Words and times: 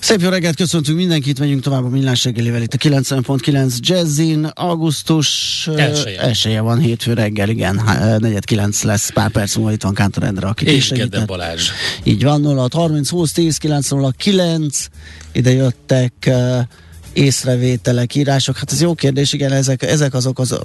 Szép 0.00 0.20
jó 0.20 0.28
reggelt, 0.28 0.56
köszöntünk 0.56 0.96
mindenkit, 0.98 1.38
megyünk 1.38 1.62
tovább 1.62 1.84
a 1.84 1.88
Millás 1.88 2.24
reggelivel 2.24 2.62
itt 2.62 2.74
a 2.74 2.76
90.9 2.76 3.78
Jazzin. 3.78 4.44
Augusztus 4.44 5.68
Elsője. 5.76 6.20
elsője 6.20 6.60
van, 6.60 6.78
hétfő 6.78 7.12
reggel, 7.12 7.48
igen, 7.48 7.80
negyed 8.18 8.44
kilenc 8.44 8.82
lesz, 8.82 9.10
pár 9.10 9.30
perc 9.30 9.56
múlva 9.56 9.72
itt 9.72 9.82
van 9.82 9.94
Kántor 9.94 10.22
Endre, 10.22 10.46
aki 10.46 10.66
És. 10.66 10.90
Gede 10.90 11.24
Balázs. 11.24 11.70
Így 12.02 12.22
van, 12.22 12.40
0 12.40 12.68
30 12.72 13.10
20 13.10 13.32
10 13.32 13.56
909, 13.56 14.86
ide 15.32 15.50
jöttek 15.50 16.12
uh, 16.26 16.58
észrevételek, 17.16 18.14
írások. 18.14 18.56
Hát 18.56 18.72
ez 18.72 18.80
jó 18.80 18.94
kérdés, 18.94 19.32
igen, 19.32 19.52
ezek, 19.52 19.82
ezek 19.82 20.14
azok 20.14 20.38
az 20.38 20.58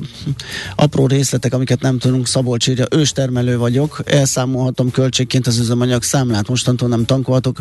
apró 0.75 1.07
részletek, 1.07 1.53
amiket 1.53 1.81
nem 1.81 1.97
tudunk. 1.97 2.27
Szabolcs 2.27 2.67
írja, 2.67 2.85
őstermelő 2.91 3.57
vagyok, 3.57 4.01
elszámolhatom 4.05 4.91
költségként 4.91 5.47
az 5.47 5.57
üzemanyag 5.57 6.03
számlát, 6.03 6.47
mostantól 6.47 6.89
nem 6.89 7.05
tankolhatok, 7.05 7.57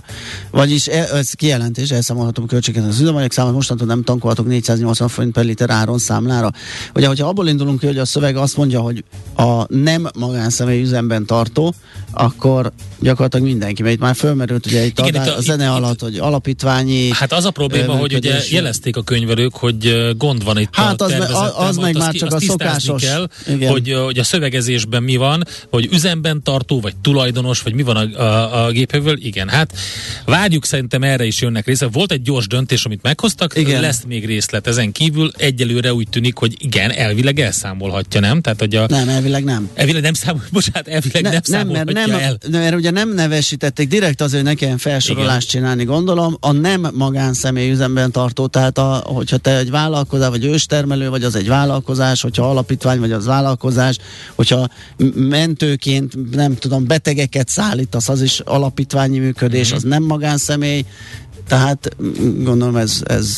vagyis 0.51 0.87
el, 0.87 1.07
ez 1.17 1.33
kijelentés, 1.33 1.91
elszámolhatom 1.91 2.47
költségként 2.47 2.87
az 2.87 3.01
üzemanyag 3.01 3.33
számlát, 3.33 3.55
mostantól 3.55 3.87
nem 3.87 4.03
tankolhatok 4.05 4.47
480 4.47 5.09
forint 5.09 5.33
per 5.33 5.45
liter 5.45 5.71
áron 5.71 5.99
számlára. 5.99 6.51
Ugye, 6.95 7.07
hogyha 7.07 7.29
abból 7.29 7.49
indulunk 7.49 7.79
ki, 7.81 7.87
hogy 7.87 7.99
a 7.99 8.05
szöveg 8.05 8.37
azt 8.37 8.57
mondja, 8.57 8.81
hogy 8.81 9.05
a 9.37 9.75
nem 9.75 10.07
magánszemély 10.19 10.81
üzemben 10.83 11.27
tartó, 11.27 11.75
akkor 12.13 12.73
gyakorlatilag 13.01 13.47
mindenki, 13.47 13.83
mert 13.83 13.95
itt 13.95 14.01
már 14.01 14.15
fölmerült 14.15 14.67
ugye 14.67 14.85
itt, 14.85 14.99
Igen, 14.99 15.15
adá, 15.15 15.25
itt 15.25 15.31
a- 15.33 15.37
a 15.37 15.41
zene 15.41 15.65
itt- 15.65 15.71
alatt, 15.71 16.01
hogy 16.01 16.17
alapítványi 16.19 17.09
Hát 17.13 17.33
az 17.33 17.45
a 17.45 17.51
probléma, 17.51 17.93
hogy 17.93 18.15
ugye 18.15 18.29
működés. 18.31 18.51
Jelezték 18.85 18.97
a 18.97 19.03
könyvelők, 19.03 19.55
hogy 19.57 20.15
gond 20.17 20.45
van 20.45 20.59
itt 20.59 20.69
Hát 20.73 21.01
a 21.01 21.05
az 21.05 21.11
me- 21.11 21.31
az 21.57 21.77
meg 21.77 21.97
már 21.97 22.13
csak 22.15 22.33
a 22.33 22.41
szokásos. 22.41 23.03
kell, 23.03 23.29
Igen. 23.49 23.71
hogy, 23.71 23.93
hogy 24.05 24.19
a 24.19 24.25
szövegezésben 24.25 25.03
mi 25.03 25.17
van, 25.17 25.45
hogy 25.71 25.89
üzemben 25.93 26.43
tartó, 26.43 26.81
vagy 26.81 26.97
tulajdonos, 26.97 27.61
vagy 27.61 27.75
mi 27.75 27.83
van 27.83 27.97
a, 27.97 28.21
a, 28.23 28.65
a 28.65 28.71
gépjövő. 28.71 29.19
Igen, 29.21 29.49
hát 29.49 29.73
várjuk 30.25 30.65
szerintem 30.65 31.03
erre 31.03 31.25
is 31.25 31.41
jönnek 31.41 31.67
része. 31.67 31.87
Volt 31.87 32.13
egy 32.13 32.23
gyors 32.23 32.47
döntés, 32.47 32.85
amit 32.85 33.03
meghoztak, 33.03 33.57
Igen. 33.57 33.81
lesz 33.81 34.03
még 34.07 34.27
részlet 34.27 34.67
ezen 34.67 34.93
kívül. 34.93 35.31
Egyelőre 35.37 35.95
úgy 35.95 36.09
tűnik, 36.09 36.37
hogy 36.37 36.55
igen, 36.59 36.91
elvileg 36.91 37.41
elszámolhatja, 37.41 38.21
nem? 38.21 38.41
Tehát, 38.41 38.59
hogy 38.61 38.75
a, 38.75 38.87
Nem, 38.89 39.09
elvileg 39.09 39.45
nem. 39.45 39.71
elvileg 39.75 40.03
nem 40.03 40.13
számol, 40.15 40.43
bocsánat, 40.53 40.89
elvileg 40.89 41.23
nem, 41.23 41.41
nem, 41.47 41.69
mert 41.69 41.93
nem, 41.93 42.11
el. 42.11 42.39
mert 42.51 42.75
ugye 42.75 42.91
nem 42.91 43.15
nevesítették 43.15 43.89
direkt 43.89 44.21
azért, 44.21 44.43
hogy 44.43 44.53
ne 44.53 44.57
kelljen 44.59 44.79
felsorolást 44.79 45.49
csinálni, 45.49 45.85
gondolom. 45.85 46.37
A 46.41 46.53
nem 46.53 46.87
magánszemély 46.95 47.71
üzemben 47.71 48.11
tartó, 48.13 48.47
tehát 48.47 48.70
a, 48.79 49.03
hogyha 49.05 49.37
te 49.37 49.57
egy 49.59 49.71
vállalkozás, 49.71 50.29
vagy 50.29 50.45
őstermelő, 50.45 51.09
vagy 51.09 51.25
az 51.25 51.35
egy 51.35 51.49
vállalkozás, 51.49 52.21
hogyha 52.21 52.51
alapítvány, 52.51 52.99
vagy 53.01 53.13
az 53.13 53.27
vállalkozás, 53.27 53.97
hogyha 54.35 54.69
mentőként, 55.15 56.35
nem 56.35 56.57
tudom, 56.57 56.87
betegeket 56.87 57.49
szállítasz, 57.49 58.09
az 58.09 58.23
is 58.23 58.41
alapítványi 58.41 59.19
működés, 59.19 59.67
Mhm. 59.69 59.77
az 59.77 59.83
nem 59.83 60.03
magánszemély, 60.03 60.85
tehát 61.49 61.97
gondolom 62.43 62.77
ez, 62.77 63.01
ez, 63.05 63.37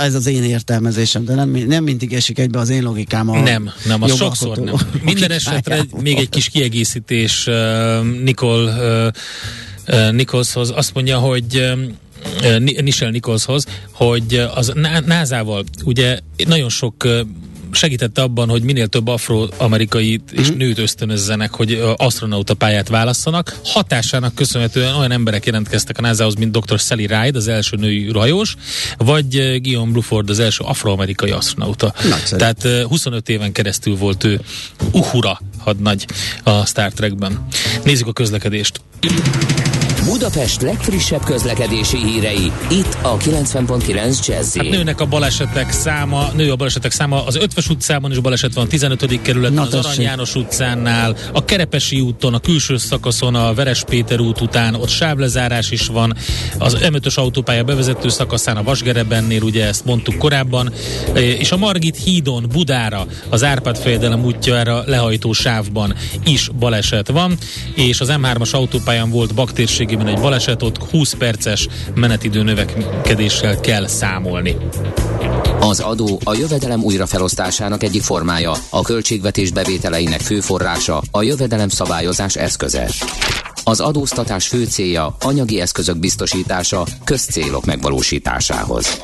ez 0.00 0.14
az 0.14 0.26
én 0.26 0.42
értelmezésem, 0.42 1.24
de 1.24 1.34
nem, 1.34 1.48
nem 1.50 1.84
mindig 1.84 2.12
esik 2.12 2.38
egybe 2.38 2.58
az 2.58 2.68
én 2.68 2.82
logikám. 2.82 3.30
A 3.30 3.40
Nem, 3.40 3.70
nem, 3.86 4.02
az 4.02 4.14
sokszor 4.16 4.56
nem. 4.58 4.74
Minden 5.02 5.30
esetre 5.30 5.74
egy- 5.74 5.92
még 6.02 6.16
egy 6.18 6.28
kis 6.28 6.48
kiegészítés 6.48 7.46
uh, 7.46 7.54
Nicole 8.22 9.12
uh, 9.88 10.10
Nicholshoz. 10.12 10.70
Azt 10.70 10.94
mondja, 10.94 11.18
hogy 11.18 11.62
Nichelle 12.58 13.10
Nicholshoz, 13.12 13.64
hogy 13.92 14.46
az 14.54 14.72
Ná- 14.74 15.06
NASA-val 15.06 15.64
ugye 15.84 16.18
nagyon 16.46 16.68
sok 16.68 17.08
segítette 17.72 18.22
abban, 18.22 18.48
hogy 18.48 18.62
minél 18.62 18.86
több 18.86 19.06
afroamerikai 19.06 20.20
és 20.32 20.48
Mhm. 20.48 20.56
nőt 20.56 20.78
ösztönözzenek, 20.78 21.54
hogy 21.54 21.82
astronauta 21.96 22.54
pályát 22.54 22.88
válasszanak. 22.88 23.56
Hatásának 23.64 24.34
köszönhetően 24.34 24.94
olyan 24.94 25.10
emberek 25.12 25.46
jelentkeztek 25.46 25.98
a 25.98 26.00
NASA-hoz, 26.00 26.34
mint 26.34 26.58
dr. 26.58 26.78
Sally 26.78 27.06
Ride, 27.06 27.30
az 27.38 27.48
első 27.48 27.76
női 27.76 28.10
hajós, 28.12 28.56
vagy 28.98 29.60
Guillaume 29.62 29.92
Bluford, 29.92 30.30
az 30.30 30.38
első 30.38 30.64
afroamerikai 30.64 31.30
astronauta. 31.30 31.94
Nagyszerű. 32.08 32.38
Tehát 32.40 32.64
uh, 32.64 32.82
25 32.82 33.28
éven 33.28 33.52
keresztül 33.52 33.96
volt 33.96 34.24
ő 34.24 34.40
Uhura 34.92 35.40
hadnagy 35.58 36.06
a 36.42 36.66
Star 36.66 36.92
Trekben. 36.92 37.46
Nézzük 37.84 38.06
a 38.06 38.12
közlekedést. 38.12 38.80
Budapest 40.06 40.62
legfrissebb 40.62 41.24
közlekedési 41.24 41.96
hírei, 41.96 42.52
itt 42.70 42.98
a 43.02 43.16
90.9 43.16 44.26
Jazzy. 44.26 44.58
Hát 44.58 44.68
nőnek 44.68 45.00
a 45.00 45.06
balesetek 45.06 45.70
száma, 45.70 46.28
nő 46.34 46.50
a 46.50 46.56
balesetek 46.56 46.92
száma, 46.92 47.24
az 47.26 47.36
Ötves 47.36 47.68
utcában 47.68 48.10
is 48.10 48.18
baleset 48.18 48.54
van, 48.54 48.64
a 48.64 48.68
15. 48.68 49.22
kerületben, 49.22 49.52
Na 49.52 49.62
az 49.62 49.74
Arany. 49.74 50.00
János 50.00 50.34
utcánál, 50.34 51.16
a 51.32 51.44
Kerepesi 51.44 52.00
úton, 52.00 52.34
a 52.34 52.38
külső 52.38 52.76
szakaszon, 52.76 53.34
a 53.34 53.54
Veres 53.54 53.84
Péter 53.84 54.20
út 54.20 54.40
után, 54.40 54.74
ott 54.74 54.88
sávlezárás 54.88 55.70
is 55.70 55.86
van, 55.86 56.16
az 56.58 56.76
M5-ös 56.80 57.14
autópálya 57.14 57.64
bevezető 57.64 58.08
szakaszán, 58.08 58.56
a 58.56 58.62
Vasgerebennél, 58.62 59.42
ugye 59.42 59.66
ezt 59.66 59.84
mondtuk 59.84 60.18
korábban, 60.18 60.72
e, 61.14 61.20
és 61.20 61.52
a 61.52 61.56
Margit 61.56 61.96
hídon 61.96 62.46
Budára, 62.52 63.06
az 63.28 63.44
Árpád 63.44 63.78
fejedelem 63.78 64.24
útjára 64.24 64.82
lehajtó 64.86 65.32
sávban 65.32 65.94
is 66.24 66.48
baleset 66.58 67.08
van, 67.08 67.38
és 67.74 68.00
az 68.00 68.12
M3-as 68.12 68.50
autópályán 68.50 69.10
volt 69.10 69.34
baktérségében 69.96 70.06
egy 70.06 70.20
baleset, 70.20 70.62
ott 70.62 70.90
20 70.90 71.12
perces 71.12 71.68
menetidő 71.94 72.42
növekedéssel 72.42 73.60
kell 73.60 73.86
számolni. 73.86 74.56
Az 75.60 75.80
adó 75.80 76.20
a 76.24 76.34
jövedelem 76.34 76.82
újrafelosztásának 76.82 77.82
egyik 77.82 78.02
formája, 78.02 78.52
a 78.70 78.82
költségvetés 78.82 79.50
bevételeinek 79.50 80.20
fő 80.20 80.40
forrása, 80.40 81.02
a 81.10 81.22
jövedelem 81.22 81.68
szabályozás 81.68 82.36
eszköze. 82.36 82.90
Az 83.64 83.80
adóztatás 83.80 84.48
fő 84.48 84.64
célja 84.64 85.16
anyagi 85.20 85.60
eszközök 85.60 85.98
biztosítása 85.98 86.86
közcélok 87.04 87.64
megvalósításához. 87.64 89.00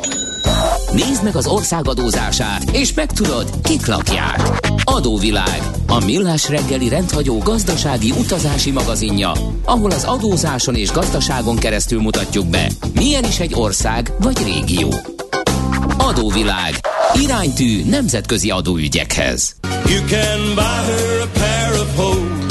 Nézd 0.92 1.24
meg 1.24 1.36
az 1.36 1.46
ország 1.46 1.88
adózását, 1.88 2.70
és 2.70 2.94
megtudod, 2.94 3.50
kik 3.62 3.86
lakják. 3.86 4.40
Adóvilág, 4.84 5.62
a 5.86 6.04
millás 6.04 6.48
reggeli 6.48 6.88
rendhagyó 6.88 7.38
gazdasági 7.38 8.10
utazási 8.10 8.70
magazinja, 8.70 9.32
ahol 9.64 9.90
az 9.90 10.04
adózáson 10.04 10.74
és 10.74 10.90
gazdaságon 10.90 11.56
keresztül 11.56 12.00
mutatjuk 12.00 12.46
be, 12.46 12.70
milyen 12.94 13.24
is 13.24 13.40
egy 13.40 13.54
ország 13.54 14.12
vagy 14.18 14.38
régió. 14.44 14.94
Adóvilág. 15.98 16.74
Iránytű 17.14 17.84
nemzetközi 17.84 18.50
adóügyekhez. 18.50 19.56
You 19.86 20.06
can 20.06 20.54
buy 20.54 20.62
her 20.62 21.20
a 21.22 21.28
pair 21.38 21.80
of 21.80 21.96
hose. 21.96 22.42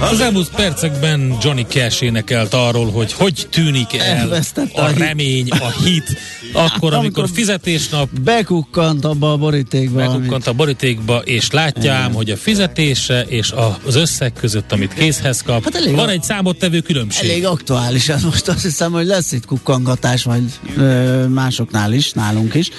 Az 0.00 0.20
elmúlt 0.20 0.50
percekben 0.50 1.36
Johnny 1.42 1.66
Cash 1.68 2.02
énekelt 2.02 2.54
arról, 2.54 2.90
hogy 2.90 3.12
hogy 3.12 3.46
tűnik 3.50 3.96
el 3.96 4.40
a 4.72 4.88
remény, 4.98 5.48
a 5.50 5.82
hit, 5.84 6.18
akkor, 6.52 6.94
amikor 6.94 7.28
fizetésnap 7.32 8.08
Bekukkant 8.20 9.04
abba 9.04 9.32
a 9.32 9.36
borítékba. 9.36 9.98
megkukkant 9.98 10.46
a 10.46 10.52
borítékba, 10.52 11.16
és 11.18 11.50
látja 11.50 11.92
ám, 11.92 12.12
hogy 12.12 12.30
a 12.30 12.36
fizetése 12.36 13.22
és 13.22 13.52
az 13.84 13.94
összeg 13.94 14.32
között, 14.32 14.72
amit 14.72 14.94
kézhez 14.94 15.42
kap, 15.42 15.64
Hát 15.64 15.74
elég 15.74 15.94
van 15.94 16.08
a- 16.08 16.10
egy 16.10 16.22
számottevő 16.22 16.80
különbség. 16.80 17.30
Elég 17.30 17.46
aktuális 17.46 18.08
ez 18.08 18.22
most 18.22 18.48
azt 18.48 18.62
hiszem, 18.62 18.92
hogy 18.92 19.06
lesz 19.06 19.32
itt 19.32 19.44
kukkangatás 19.46 20.24
majd 20.24 20.42
ö, 20.76 21.26
másoknál 21.26 21.92
is, 21.92 22.12
nálunk 22.12 22.54
is. 22.54 22.70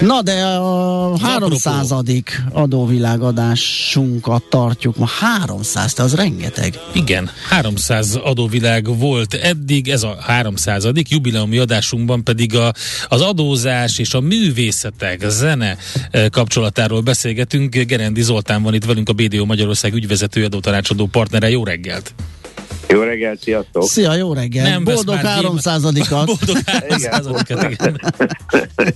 Na 0.00 0.22
de 0.22 0.44
a 0.44 1.18
300. 1.22 1.92
adóvilágadásunkat 2.52 4.42
tartjuk 4.42 4.96
ma. 4.96 5.06
300, 5.06 5.92
te 5.92 6.02
az 6.02 6.14
rengeteg. 6.14 6.78
Igen, 6.92 7.30
300 7.48 8.14
adóvilág 8.24 8.98
volt 8.98 9.34
eddig, 9.34 9.88
ez 9.88 10.02
a 10.02 10.16
300. 10.20 10.86
jubileumi 11.08 11.58
adásunkban 11.58 12.24
pedig 12.24 12.54
a, 12.56 12.72
az 13.08 13.20
adózás 13.20 13.98
és 13.98 14.14
a 14.14 14.20
művészetek, 14.20 15.22
a 15.22 15.28
zene 15.28 15.76
eh, 16.10 16.28
kapcsolatáról 16.28 17.00
beszélgetünk. 17.00 17.76
Gerendi 17.76 18.22
Zoltán 18.22 18.62
van 18.62 18.74
itt 18.74 18.84
velünk, 18.84 19.08
a 19.08 19.12
BDO 19.12 19.44
Magyarország 19.44 19.94
ügyvezető 19.94 20.44
adótanácsadó 20.44 21.06
partnere. 21.06 21.50
Jó 21.50 21.64
reggelt! 21.64 22.14
Jó 22.88 23.00
reggelt, 23.00 23.40
sziasztok! 23.40 23.82
Szia, 23.82 24.14
jó 24.14 24.32
reggel! 24.32 24.68
Nem 24.68 24.84
Boldog 24.84 25.18
már 25.22 25.44
300-at! 25.44 26.24
Boldog 26.38 26.62
300 26.64 27.26
igen. 27.70 28.00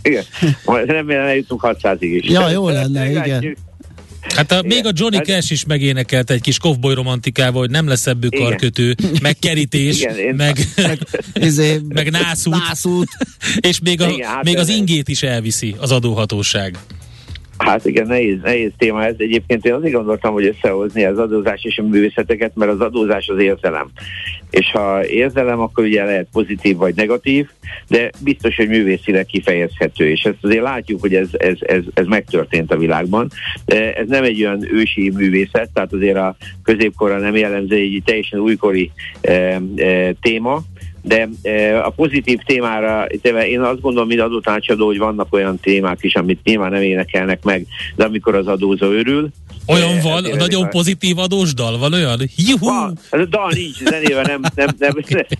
igen. 0.02 0.25
Remélem 0.87 1.26
eljutunk 1.26 1.61
600-ig 1.64 1.99
is. 2.00 2.31
Ja, 2.31 2.49
jó 2.49 2.69
lenne, 2.69 3.11
igen. 3.11 3.56
Hát 4.20 4.52
a, 4.52 4.62
még 4.62 4.86
a 4.86 4.90
Johnny 4.94 5.16
Hát- 5.16 5.26
Cash 5.26 5.52
is 5.52 5.64
megénekelt 5.64 6.30
egy 6.30 6.40
kis 6.40 6.58
kovboly 6.58 6.94
romantikával, 6.94 7.60
hogy 7.60 7.70
nem 7.70 7.86
lesz 7.88 8.06
ebből 8.06 8.30
karkötő, 8.30 8.94
meg 9.22 9.38
kerítés, 9.38 10.00
Igen, 10.00 10.16
én- 10.18 10.34
meg, 10.34 10.58
Izé, 11.34 11.80
meg 11.88 12.10
nászút, 12.10 12.54
nászút. 12.68 13.08
és 13.60 13.78
még, 13.80 14.00
a, 14.00 14.08
Igen, 14.10 14.28
hát 14.28 14.44
még 14.44 14.58
az 14.58 14.68
ingét 14.68 15.08
is 15.08 15.22
elviszi 15.22 15.74
az 15.78 15.92
adóhatóság. 15.92 16.78
Hát 17.58 17.84
igen, 17.84 18.06
nehéz, 18.06 18.38
nehéz 18.43 18.70
téma 18.78 19.05
ez. 19.05 19.14
Egyébként 19.19 19.64
én 19.64 19.72
azért 19.72 19.94
gondoltam, 19.94 20.32
hogy 20.32 20.46
összehozni 20.46 21.05
az 21.05 21.19
adózás 21.19 21.64
és 21.64 21.78
a 21.78 21.82
művészeteket, 21.82 22.52
mert 22.55 22.70
az 22.70 22.81
adózás 22.81 23.28
az 23.28 23.38
érzelem. 23.38 23.90
És 24.50 24.70
ha 24.70 25.06
érzelem, 25.06 25.60
akkor 25.60 25.84
ugye 25.84 26.05
lehet 26.05 26.28
pozitív 26.32 26.76
vagy 26.76 26.94
negatív, 26.94 27.49
de 27.88 28.10
biztos, 28.20 28.56
hogy 28.56 28.69
művészileg 28.69 29.26
kifejezhető. 29.26 30.08
És 30.08 30.22
ezt 30.22 30.38
azért 30.40 30.62
látjuk, 30.62 31.00
hogy 31.00 31.14
ez, 31.14 31.28
ez, 31.32 31.56
ez, 31.60 31.82
ez 31.94 32.06
megtörtént 32.06 32.72
a 32.72 32.78
világban. 32.78 33.31
De 33.64 33.94
Ez 33.94 34.08
nem 34.08 34.25
egy 34.25 34.44
olyan 34.44 34.75
ősi 34.75 35.11
művészet, 35.14 35.70
tehát 35.72 35.93
azért 35.93 36.16
a 36.16 36.37
középkorra 36.62 37.19
nem 37.19 37.37
jellemző 37.37 37.76
egy 37.76 38.02
teljesen 38.04 38.40
újkori 38.40 38.90
e, 39.20 39.61
e, 39.76 40.12
téma, 40.20 40.62
de 41.02 41.28
e, 41.42 41.84
a 41.84 41.90
pozitív 41.90 42.38
témára, 42.46 43.04
én 43.44 43.60
azt 43.60 43.80
gondolom, 43.80 44.08
mint 44.08 44.20
adótanácsadó, 44.20 44.86
hogy 44.86 44.98
vannak 44.98 45.32
olyan 45.32 45.58
témák 45.58 45.98
is, 46.00 46.14
amit 46.14 46.44
nyilván 46.44 46.70
nem 46.70 46.82
énekelnek 46.82 47.42
meg, 47.42 47.66
de 47.96 48.04
amikor 48.04 48.34
az 48.34 48.46
adózó 48.46 48.90
örül. 48.90 49.28
Olyan 49.68 49.98
van, 50.02 50.24
ezért 50.24 50.38
nagyon 50.38 50.64
a- 50.64 50.68
pozitív 50.68 51.18
adós 51.18 51.54
dal, 51.54 51.78
van 51.78 51.92
olyan? 51.92 52.20
Juhú! 52.36 52.66
van, 52.66 52.98
ez 53.10 53.20
a 53.20 53.24
dal 53.24 53.50
nincs, 53.54 53.76
zenével 53.76 54.22
nem, 54.22 54.40
nem, 54.54 54.68
nem, 54.78 54.92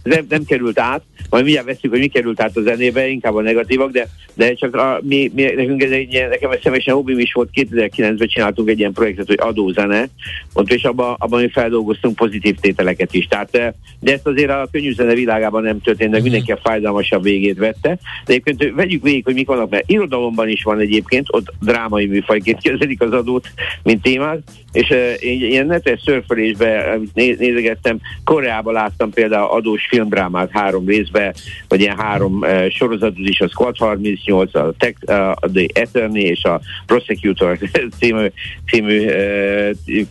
nem, 0.03 0.25
nem, 0.29 0.45
került 0.45 0.79
át, 0.79 1.03
majd 1.31 1.45
mindjárt 1.45 1.67
veszük, 1.69 1.91
hogy 1.91 1.99
mi 1.99 2.07
került 2.07 2.41
át 2.43 2.57
a 2.57 2.61
zenébe, 2.63 3.09
inkább 3.09 3.35
a 3.35 3.41
negatívak, 3.43 3.91
de, 3.91 4.09
de 4.35 4.55
csak 4.55 4.75
a, 4.77 5.01
mi, 5.03 5.31
mi, 5.35 5.43
nekünk 5.43 5.83
ez 5.83 5.91
egy, 5.91 6.13
ilyen- 6.13 6.29
nekem 6.29 6.51
ez 6.51 6.59
személyesen 6.63 6.95
hobbim 6.95 7.19
is 7.19 7.33
volt, 7.33 7.49
2009-ben 7.55 8.29
csináltunk 8.29 8.69
egy 8.69 8.79
ilyen 8.79 8.93
projektet, 8.93 9.27
hogy 9.27 9.39
adózene, 9.41 10.09
ott 10.53 10.73
és 10.73 10.83
abban, 10.85 11.15
abban 11.19 11.41
mi 11.41 11.49
feldolgoztunk 11.51 12.17
pozitív 12.17 12.57
tételeket 12.61 13.15
is. 13.15 13.27
Tehát, 13.27 13.55
eh, 13.55 13.73
de 14.01 14.13
ezt 14.13 14.27
azért 14.27 14.51
a 14.51 14.69
könnyű 14.73 14.93
zene 14.93 15.15
világában 15.15 15.63
nem 15.63 15.81
történt, 15.81 16.11
de 16.11 16.21
mindenki 16.21 16.53
a 16.53 16.59
fájdalmasabb 16.63 17.23
végét 17.23 17.59
vette. 17.59 17.99
De 18.27 18.33
egyébként 18.33 18.73
vegyük 18.75 19.03
végig, 19.03 19.25
hogy 19.25 19.35
mik 19.35 19.47
vannak, 19.47 19.71
mert 19.71 19.91
irodalomban 19.91 20.49
is 20.49 20.63
van 20.63 20.79
egyébként, 20.79 21.27
ott 21.31 21.53
drámai 21.61 22.07
műfajként 22.07 22.63
kezelik 22.69 23.01
az 23.03 23.13
adót, 23.13 23.49
mint 23.83 24.07
témát, 24.19 24.41
és 24.79 24.91
uh, 24.91 25.15
ilyen 25.23 25.67
netes 25.67 26.01
szörfölésbe, 26.05 26.93
amit 26.95 27.15
né- 27.15 27.39
nézegettem, 27.39 28.01
Koreában 28.25 28.73
láttam 28.73 29.11
például 29.11 29.51
adós 29.51 29.87
filmdrámát 29.89 30.51
három 30.51 30.87
részbe, 30.87 31.35
vagy 31.69 31.81
ilyen 31.81 31.99
három 31.99 32.45
sorozatot 32.71 33.29
is, 33.29 33.41
a 33.41 33.49
Squad 33.49 33.77
38, 33.77 34.55
a, 34.55 34.73
Tech, 34.79 34.97
uh, 35.07 35.51
The 35.53 35.83
Attorney 35.83 36.23
és 36.23 36.45
a 36.45 36.61
Prosecutor 36.87 37.59
című, 37.99 38.27
című 38.67 39.07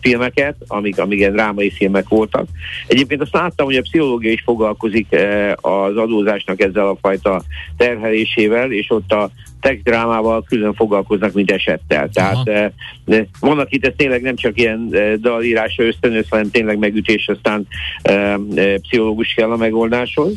filmeket, 0.00 0.56
amik, 0.66 0.98
amik 0.98 1.18
ilyen 1.18 1.32
drámai 1.32 1.70
filmek 1.70 2.08
voltak. 2.08 2.46
Egyébként 2.86 3.20
azt 3.20 3.34
láttam, 3.34 3.66
hogy 3.66 3.76
a 3.76 3.82
pszichológia 3.82 4.32
is 4.32 4.42
foglalkozik 4.44 5.06
az 5.54 5.96
adózásnak 5.96 6.60
ezzel 6.60 6.86
a 6.86 6.98
fajta 7.00 7.42
terhelésével, 7.76 8.72
és 8.72 8.90
ott 8.90 9.12
a 9.12 9.30
tech 9.60 9.82
drámával 9.82 10.42
külön 10.42 10.74
foglalkoznak, 10.74 11.32
mint 11.32 11.50
esettel. 11.50 12.08
Tehát 12.08 12.48
Aha. 12.48 13.22
vannak 13.40 13.72
itt, 13.72 13.86
ez 13.86 13.92
tényleg 13.96 14.22
nem 14.22 14.36
csak 14.36 14.57
ilyen 14.58 14.88
eh, 14.90 15.14
dalírása 15.14 15.82
ösztönöz, 15.82 16.26
hanem 16.28 16.50
tényleg 16.50 16.78
megütés, 16.78 17.28
aztán 17.28 17.66
eh, 18.02 18.34
eh, 18.34 18.74
pszichológus 18.82 19.34
kell 19.34 19.50
a 19.50 19.56
megoldáshoz. 19.56 20.32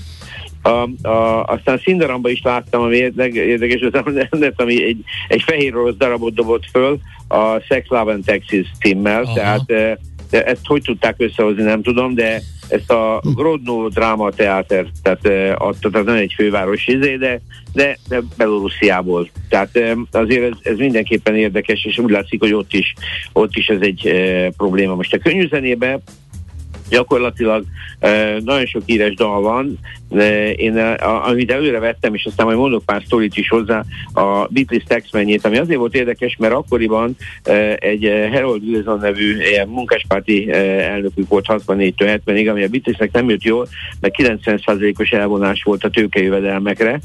A, 0.63 1.07
a, 1.07 1.43
aztán 1.43 1.77
Színdaramba 1.77 2.29
is 2.29 2.41
láttam, 2.43 2.81
ami 2.81 2.95
érdek- 2.95 3.35
érdekes, 3.35 3.81
az 3.81 4.01
nem, 4.31 4.53
ami 4.55 4.83
egy, 4.83 5.03
egy 5.27 5.41
fehér 5.41 5.75
orosz 5.75 5.95
darabot 5.95 6.33
dobott 6.33 6.65
föl, 6.71 6.99
a 7.27 7.59
Sex, 7.59 7.87
Love 7.87 8.13
and 8.13 8.25
Texas 8.25 8.65
címmel, 8.79 9.23
Aha. 9.23 9.33
tehát 9.33 9.71
eh, 9.71 9.93
de 10.31 10.43
ezt 10.43 10.65
hogy 10.65 10.81
tudták 10.81 11.15
összehozni, 11.17 11.63
nem 11.63 11.81
tudom, 11.81 12.13
de 12.13 12.41
ezt 12.67 12.91
a 12.91 13.21
Grodno 13.35 13.89
Dráma 13.89 14.31
Teáter, 14.31 14.85
tehát 15.03 15.25
eh, 15.25 15.61
adta, 15.61 15.89
tehát 15.89 16.07
nem 16.07 16.15
egy 16.15 16.33
főváros 16.37 16.87
izé, 16.87 17.15
de, 17.15 17.41
de, 17.73 17.97
de 18.07 18.21
Belorussziából. 18.37 19.29
Tehát 19.49 19.75
eh, 19.75 19.91
azért 20.11 20.51
ez, 20.51 20.57
ez 20.61 20.77
mindenképpen 20.77 21.35
érdekes, 21.35 21.85
és 21.85 21.97
úgy 21.97 22.11
látszik, 22.11 22.39
hogy 22.39 22.53
ott 22.53 22.73
is, 22.73 22.93
ott 23.33 23.55
is 23.55 23.67
ez 23.67 23.81
egy 23.81 24.07
eh, 24.07 24.47
probléma. 24.57 24.95
Most 24.95 25.13
a 25.13 25.17
könnyű 25.17 25.47
zenében 25.47 26.01
gyakorlatilag 26.91 27.63
nagyon 28.39 28.65
sok 28.65 28.81
híres 28.85 29.13
dal 29.13 29.41
van. 29.41 29.79
Én, 30.55 30.77
amit 31.27 31.51
előre 31.51 31.79
vettem, 31.79 32.13
és 32.13 32.25
aztán 32.25 32.45
majd 32.45 32.57
mondok 32.57 32.85
pár 32.85 33.03
sztorit 33.05 33.37
is 33.37 33.49
hozzá, 33.49 33.83
a 34.13 34.47
Beatles 34.49 34.83
textmenjét, 34.87 35.45
ami 35.45 35.57
azért 35.57 35.79
volt 35.79 35.95
érdekes, 35.95 36.35
mert 36.39 36.53
akkoriban 36.53 37.15
egy 37.75 38.29
Harold 38.31 38.63
Wilson 38.63 38.99
nevű 38.99 39.37
ilyen 39.41 39.67
munkáspárti 39.67 40.51
elnökük 40.51 41.27
volt 41.27 41.45
64-től 41.47 42.19
70-ig, 42.25 42.49
ami 42.49 42.63
a 42.63 42.67
Beatlesnek 42.67 43.11
nem 43.11 43.29
jött 43.29 43.43
jól, 43.43 43.67
mert 43.99 44.15
90%-os 44.17 45.09
elvonás 45.09 45.63
volt 45.63 45.83
a 45.83 45.89
tőkejövedelmekre, 45.89 46.99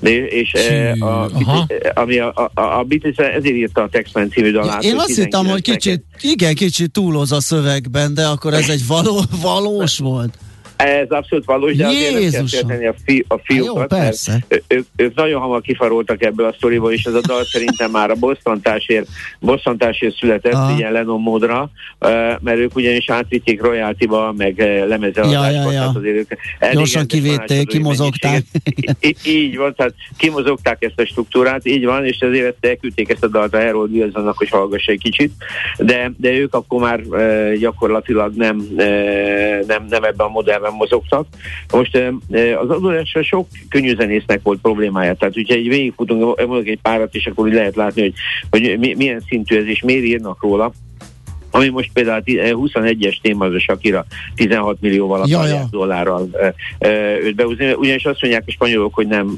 de, 0.00 0.26
és 0.26 0.52
a, 0.98 1.04
aha. 1.04 1.66
ami 1.94 2.18
a, 2.18 2.50
a, 2.54 2.60
a 2.60 2.82
Beatles 2.82 3.16
ezért 3.16 3.54
írta 3.54 3.82
a 3.82 3.88
Textman 3.88 4.30
című 4.30 4.50
dalát. 4.50 4.82
Én 4.82 4.90
hogy 4.90 5.00
azt 5.00 5.16
hittem, 5.16 5.46
hogy 5.46 5.62
19 5.62 5.82
kicsit, 5.82 6.04
igen, 6.22 6.54
kicsit 6.54 6.90
túloz 6.90 7.32
a 7.32 7.40
szövegben, 7.40 8.14
de 8.14 8.26
akkor 8.26 8.54
ez 8.54 8.68
egy 8.68 8.86
való, 8.86 9.24
valós 9.40 9.98
volt. 9.98 10.38
Ez 10.86 11.10
abszolút 11.10 11.44
valós, 11.44 11.76
de 11.76 11.86
azért 11.86 12.12
nem 12.12 12.30
kell 12.30 12.46
félteni 12.46 12.86
a, 12.86 12.94
fi, 13.04 13.24
a 13.28 13.38
fiúkat, 13.38 13.90
jó, 13.92 13.98
persze. 13.98 14.44
mert 14.48 14.64
ők, 14.68 14.86
ők 14.96 15.14
nagyon 15.14 15.40
hamar 15.40 15.60
kifaroltak 15.60 16.22
ebből 16.22 16.46
a 16.46 16.52
sztoriból, 16.56 16.92
és 16.92 17.04
ez 17.04 17.14
a 17.14 17.20
dal 17.20 17.44
szerintem 17.44 17.90
már 17.90 18.10
a 18.10 18.14
bosszantásért, 18.14 19.08
bosszantásért 19.40 20.16
született 20.16 20.52
Aha. 20.52 20.76
ilyen 20.76 20.92
Lennon 20.92 21.20
módra, 21.20 21.70
mert 22.40 22.58
ők 22.58 22.76
ugyanis 22.76 23.10
átvitték 23.10 23.62
royaltiba, 23.62 24.32
meg 24.36 24.58
lemezeladásba, 24.88 25.50
Ja, 25.50 25.50
ja, 25.50 25.72
ja. 25.72 25.78
tehát 25.78 25.96
azért 25.96 26.16
ők 26.16 26.30
Gyorsan 26.72 27.06
tanácsadói 27.06 27.66
kimozogták. 27.66 28.30
mennyiséget- 28.52 28.96
Í- 29.00 29.26
Így 29.26 29.56
van, 29.56 29.74
tehát 29.74 29.94
kimozogták 30.16 30.82
ezt 30.84 31.00
a 31.00 31.06
struktúrát, 31.06 31.66
így 31.66 31.84
van, 31.84 32.04
és 32.04 32.18
ezért 32.18 32.46
ezt 32.46 32.56
elküldték 32.60 33.10
ezt 33.10 33.24
a 33.24 33.28
dalt 33.28 33.54
a 33.54 33.58
Harold 33.60 33.92
Wilsonnak, 33.92 34.36
hogy 34.38 34.48
hallgassa 34.48 34.92
egy 34.92 35.00
kicsit, 35.02 35.32
de, 35.78 36.12
de 36.16 36.30
ők 36.30 36.54
akkor 36.54 36.80
már 36.80 37.00
gyakorlatilag 37.58 38.34
nem, 38.34 38.66
nem, 39.66 39.86
nem 39.88 40.02
ebben 40.04 40.26
a 40.26 40.28
modellben 40.28 40.71
mozogtak. 40.72 41.26
Most 41.72 41.96
az 42.60 42.68
adódásra 42.68 43.22
sok 43.22 43.48
könnyű 43.68 43.94
zenésznek 43.94 44.40
volt 44.42 44.60
problémája, 44.60 45.14
tehát 45.14 45.34
hogyha 45.34 45.54
egy 45.54 45.68
végigfutunk, 45.68 46.46
mondok 46.46 46.66
egy 46.66 46.80
párat, 46.82 47.14
és 47.14 47.26
akkor 47.26 47.48
lehet 47.48 47.76
látni, 47.76 48.00
hogy, 48.00 48.14
hogy 48.50 48.78
mi, 48.78 48.94
milyen 48.94 49.22
szintű 49.28 49.56
ez, 49.56 49.66
és 49.66 49.82
miért 49.82 50.04
írnak 50.04 50.42
róla. 50.42 50.72
Ami 51.50 51.68
most 51.68 51.90
például 51.92 52.18
a 52.18 52.22
ti- 52.22 52.38
eh, 52.38 52.50
21-es 52.52 53.20
téma, 53.22 53.44
az 53.44 53.54
a 53.54 53.60
Shakira 53.60 54.04
16 54.34 54.80
millióval 54.80 55.24
ja. 55.26 55.66
dollárral 55.70 56.28
őt 57.22 57.34
behúzni, 57.34 57.72
ugyanis 57.72 58.04
azt 58.04 58.22
mondják 58.22 58.44
a 58.46 58.50
spanyolok, 58.50 58.94
hogy 58.94 59.06
nem 59.06 59.36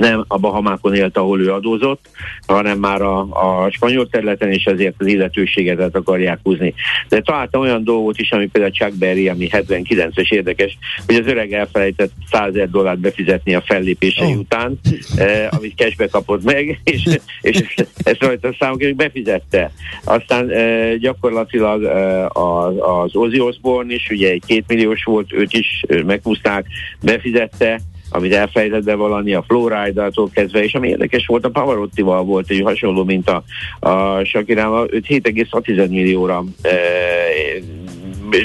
nem 0.00 0.24
a 0.28 0.38
Bahamákon 0.38 0.94
élt, 0.94 1.16
ahol 1.16 1.40
ő 1.40 1.52
adózott, 1.52 2.08
hanem 2.46 2.78
már 2.78 3.02
a, 3.02 3.18
a 3.20 3.70
spanyol 3.70 4.08
területen, 4.08 4.52
és 4.52 4.64
ezért 4.64 4.94
az 4.98 5.06
illetőséget 5.06 5.96
akarják 5.96 6.38
húzni. 6.42 6.74
De 7.08 7.20
találtam 7.20 7.60
olyan 7.60 7.84
dolgot 7.84 8.18
is, 8.18 8.30
ami 8.30 8.46
például 8.46 8.72
Chuck 8.72 8.94
Berry, 8.94 9.28
ami 9.28 9.48
79-es 9.52 10.32
érdekes, 10.32 10.78
hogy 11.06 11.14
az 11.14 11.26
öreg 11.26 11.52
elfelejtett 11.52 12.10
100 12.30 12.48
ezer 12.48 12.70
dollárt 12.70 12.98
befizetni 12.98 13.54
a 13.54 13.60
fellépései 13.60 14.32
Oh. 14.32 14.38
után, 14.38 14.78
eh, 15.16 15.48
amit 15.50 15.76
cashbe 15.76 16.06
kapott 16.06 16.44
meg, 16.44 16.80
és, 16.84 17.08
és 17.40 17.74
ezt 18.02 18.22
rajta 18.22 18.54
számok, 18.58 18.94
befizette. 18.94 19.70
Aztán 20.04 20.50
eh, 20.50 20.94
gyakorlatilag 20.96 21.84
eh, 21.84 22.36
az, 22.36 22.74
az 22.78 23.16
Ozzy 23.16 23.40
Osbourne 23.40 23.94
is, 23.94 24.10
ugye 24.10 24.30
egy 24.30 24.42
kétmilliós 24.46 25.04
volt, 25.04 25.32
őt 25.32 25.52
is 25.52 25.84
eh, 25.86 26.02
meghúzták, 26.02 26.66
befizette, 27.02 27.80
amit 28.10 28.34
elfelejtett 28.34 28.84
bevallani 28.84 29.34
a 29.34 29.44
Flowrider-tól 29.48 30.28
kezdve, 30.32 30.62
és 30.62 30.74
ami 30.74 30.88
érdekes 30.88 31.26
volt, 31.26 31.44
a 31.44 31.50
Pavarottival 31.50 32.24
volt 32.24 32.50
egy 32.50 32.62
hasonló, 32.64 33.04
mint 33.04 33.28
a, 33.28 33.42
a 33.88 34.24
Shakirával, 34.24 34.88
őt 34.90 35.06
7,6 35.06 35.88
millióra 35.88 36.44
e, 36.62 36.70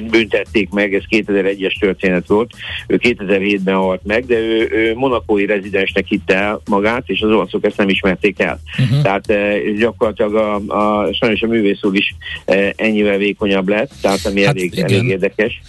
büntették 0.09 0.69
meg, 0.69 0.93
ez 0.93 1.03
2001-es 1.09 1.79
történet 1.79 2.27
volt, 2.27 2.51
ő 2.87 2.99
2007-ben 3.03 3.75
halt 3.75 4.01
meg, 4.03 4.25
de 4.25 4.35
ő, 4.35 4.69
ő 4.71 4.93
monakói 4.95 5.45
rezidensnek 5.45 6.05
hitte 6.07 6.35
el 6.35 6.61
magát, 6.65 7.03
és 7.05 7.21
az 7.21 7.29
olaszok 7.29 7.65
ezt 7.65 7.77
nem 7.77 7.89
ismerték 7.89 8.39
el. 8.39 8.59
Uh-huh. 8.79 9.01
Tehát 9.01 9.29
e, 9.29 9.57
gyakorlatilag 9.79 10.35
a, 10.35 10.55
a, 10.55 11.13
sajnos 11.13 11.41
a 11.41 11.47
művész 11.47 11.83
úr 11.83 11.95
is 11.95 12.15
e, 12.45 12.73
ennyivel 12.75 13.17
vékonyabb 13.17 13.67
lett, 13.67 13.91
tehát 14.01 14.25
ami 14.25 14.43
Hát 14.43 14.55
elég, 14.55 14.71
igen. 14.73 14.85
elég 14.85 15.09
érdekes. 15.09 15.61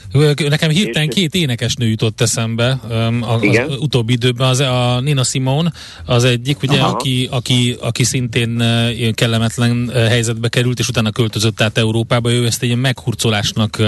Nekem 0.49 0.71
hirtelen 0.71 1.09
És- 1.09 1.15
két 1.15 1.35
énekesnő 1.35 1.89
jutott 1.89 2.21
eszembe 2.21 2.81
um, 2.91 3.23
a, 3.23 3.39
Igen? 3.41 3.69
az 3.69 3.77
utóbbi 3.81 4.13
időben. 4.13 4.49
Az, 4.49 4.61
a 4.61 5.01
Nina 5.01 5.25
Simone 5.25 5.73
az 6.05 6.25
egyik, 6.25 6.63
ugye, 6.63 6.79
Aha. 6.79 6.91
aki, 6.91 7.29
aki, 7.31 7.77
aki 7.81 8.05
szintén 8.05 8.63
ilyen 8.97 9.15
kellemetlen 9.15 9.91
helyzetbe 10.09 10.49
került, 10.49 10.79
és 10.79 10.89
utána 10.89 11.11
költözött 11.11 11.61
át 11.61 11.79
Európába. 11.79 12.33
Ő 12.33 12.47
ezt 12.47 12.63
egy 12.63 12.69
ilyen 12.69 12.79
meghurcolásnak 12.81 13.83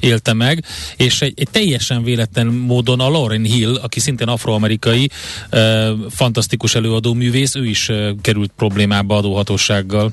élte 0.00 0.32
meg, 0.32 0.64
és 0.96 1.22
egy, 1.22 1.32
egy 1.36 1.48
teljesen 1.50 2.02
véletlen 2.02 2.46
módon 2.46 3.00
a 3.00 3.08
Lauren 3.08 3.42
Hill, 3.42 3.74
aki 3.74 4.00
szintén 4.00 4.28
afroamerikai, 4.28 5.10
fantasztikus 6.10 6.74
előadó 6.74 7.12
művész, 7.12 7.54
ő 7.54 7.66
is 7.66 7.90
került 8.20 8.52
problémába 8.56 9.16
adóhatósággal. 9.16 10.12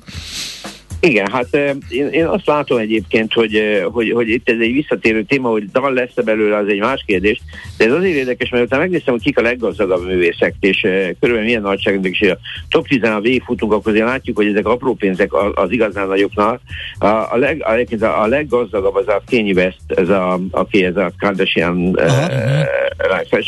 Igen, 1.00 1.32
hát 1.32 1.58
én, 1.90 2.08
én 2.08 2.26
azt 2.26 2.46
látom 2.46 2.78
egyébként, 2.78 3.34
hogy, 3.34 3.84
hogy, 3.92 4.12
hogy 4.12 4.30
itt 4.30 4.50
ez 4.50 4.60
egy 4.60 4.74
visszatérő 4.74 5.24
téma, 5.24 5.50
hogy 5.50 5.72
dal 5.72 5.94
lesz 5.94 6.12
-e 6.16 6.22
belőle, 6.22 6.58
az 6.58 6.68
egy 6.68 6.80
más 6.80 7.04
kérdés, 7.06 7.42
de 7.78 7.86
ez 7.86 7.92
azért 7.92 8.16
érdekes, 8.16 8.50
mert 8.50 8.64
utána 8.64 8.82
megnéztem, 8.82 9.14
hogy 9.14 9.24
kik 9.24 9.38
a 9.38 9.42
leggazdagabb 9.42 10.06
művészek, 10.06 10.56
és 10.60 10.80
körülbelül 10.80 11.42
milyen 11.42 11.62
nagyságrendek, 11.62 12.20
és 12.20 12.30
a 12.30 12.38
top 12.70 12.88
10 12.88 13.04
a 13.04 13.20
végigfutunk, 13.20 13.74
akkor 13.74 13.92
azért 13.92 14.06
látjuk, 14.06 14.38
hogy 14.38 14.48
ezek 14.48 14.68
apró 14.68 14.94
pénzek 14.94 15.34
az, 15.34 15.52
az 15.54 15.72
igazán 15.72 16.08
nagyoknál. 16.08 16.62
A, 17.00 17.06
a, 17.06 17.38
leg, 17.38 17.66
a, 18.00 18.22
a 18.22 18.28
leggazdagabb 18.28 18.96
az 18.96 19.08
a 19.08 19.22
Kanye 19.26 19.54
West, 19.54 19.80
ez 19.88 20.10
a, 20.10 20.40
aki 20.52 20.86
ez 20.86 20.96
a 20.96 21.12
Kardashian 21.18 21.78
uh, 21.78 22.02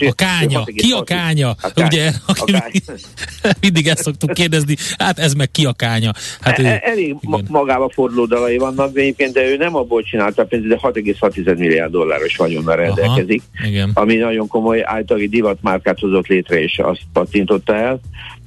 a 0.08 0.14
kánya, 0.16 0.64
ki 0.64 0.92
a 0.92 1.04
kánya? 1.04 1.50
A 1.62 1.72
kánya. 1.74 1.88
Ugye, 1.88 2.12
aki 2.26 2.54
a 2.54 2.60
kánya. 2.60 3.00
mindig 3.62 3.88
ezt 3.88 4.02
szoktuk 4.02 4.34
kérdezni, 4.34 4.76
hát 4.98 5.20
ez 5.20 5.34
meg 5.34 5.52
ki 5.52 5.66
a 5.66 5.74
kánya? 5.74 6.12
Hát 6.42 6.60
ő, 6.60 6.66
e, 6.66 6.80
Elég 6.84 7.16
magába 7.50 7.90
forduló 7.90 8.26
dalai 8.26 8.58
vannak, 8.58 8.94
de 8.94 9.02
egyébként 9.02 9.34
de 9.34 9.50
ő 9.50 9.58
nem 9.58 9.76
abból 9.76 10.02
csinálta 10.02 10.42
a 10.42 10.46
pénzt, 10.46 10.68
de 10.68 10.80
6,6 10.82 11.58
milliárd 11.58 11.92
dolláros 11.92 12.36
vagyonnal 12.36 12.76
rendelkezik, 12.76 13.42
Aha, 13.60 13.68
igen. 13.68 13.92
ami 13.94 14.16
nagyon 14.16 14.48
komoly 14.48 14.82
általi 14.84 15.28
divatmárkát 15.28 16.00
hozott 16.00 16.28
létre, 16.28 16.62
és 16.62 16.80
azt 16.80 17.02
patintotta 17.14 17.76
el. 17.76 18.00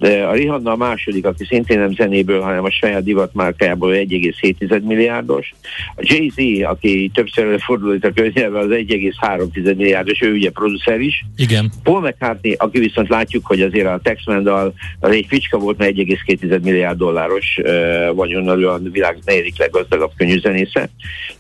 A 0.05 0.33
Rihanna 0.33 0.73
a 0.73 0.77
második, 0.77 1.27
aki 1.27 1.45
szintén 1.45 1.79
nem 1.79 1.95
zenéből, 1.95 2.41
hanem 2.41 2.65
a 2.65 2.71
saját 2.71 3.03
divatmárkájából 3.03 3.93
1,7 3.95 4.83
milliárdos. 4.83 5.55
A 5.97 6.03
Jay-Z, 6.03 6.65
aki 6.65 7.11
többször 7.15 7.61
fordult 7.61 8.05
a 8.05 8.13
köznyelve, 8.13 8.59
az 8.59 8.69
1,3 8.71 9.77
milliárdos, 9.77 10.21
ő 10.23 10.33
ugye 10.33 10.51
producer 10.51 11.01
is. 11.01 11.25
Igen. 11.37 11.73
Paul 11.83 12.01
McCartney, 12.01 12.53
aki 12.59 12.79
viszont 12.79 13.09
látjuk, 13.09 13.47
hogy 13.47 13.61
azért 13.61 13.87
a 13.87 14.01
Texmandal 14.03 14.75
az 15.01 15.11
egy 15.11 15.27
ficska 15.29 15.59
volt, 15.59 15.79
mert 15.79 15.95
1,2 15.95 16.63
milliárd 16.63 16.99
dolláros 16.99 17.59
uh, 17.63 18.15
vagyonnal 18.15 18.65
a 18.65 18.79
világ 18.79 19.19
negyedik 19.25 19.59
leggazdagabb 19.59 20.13
zenésze. 20.19 20.89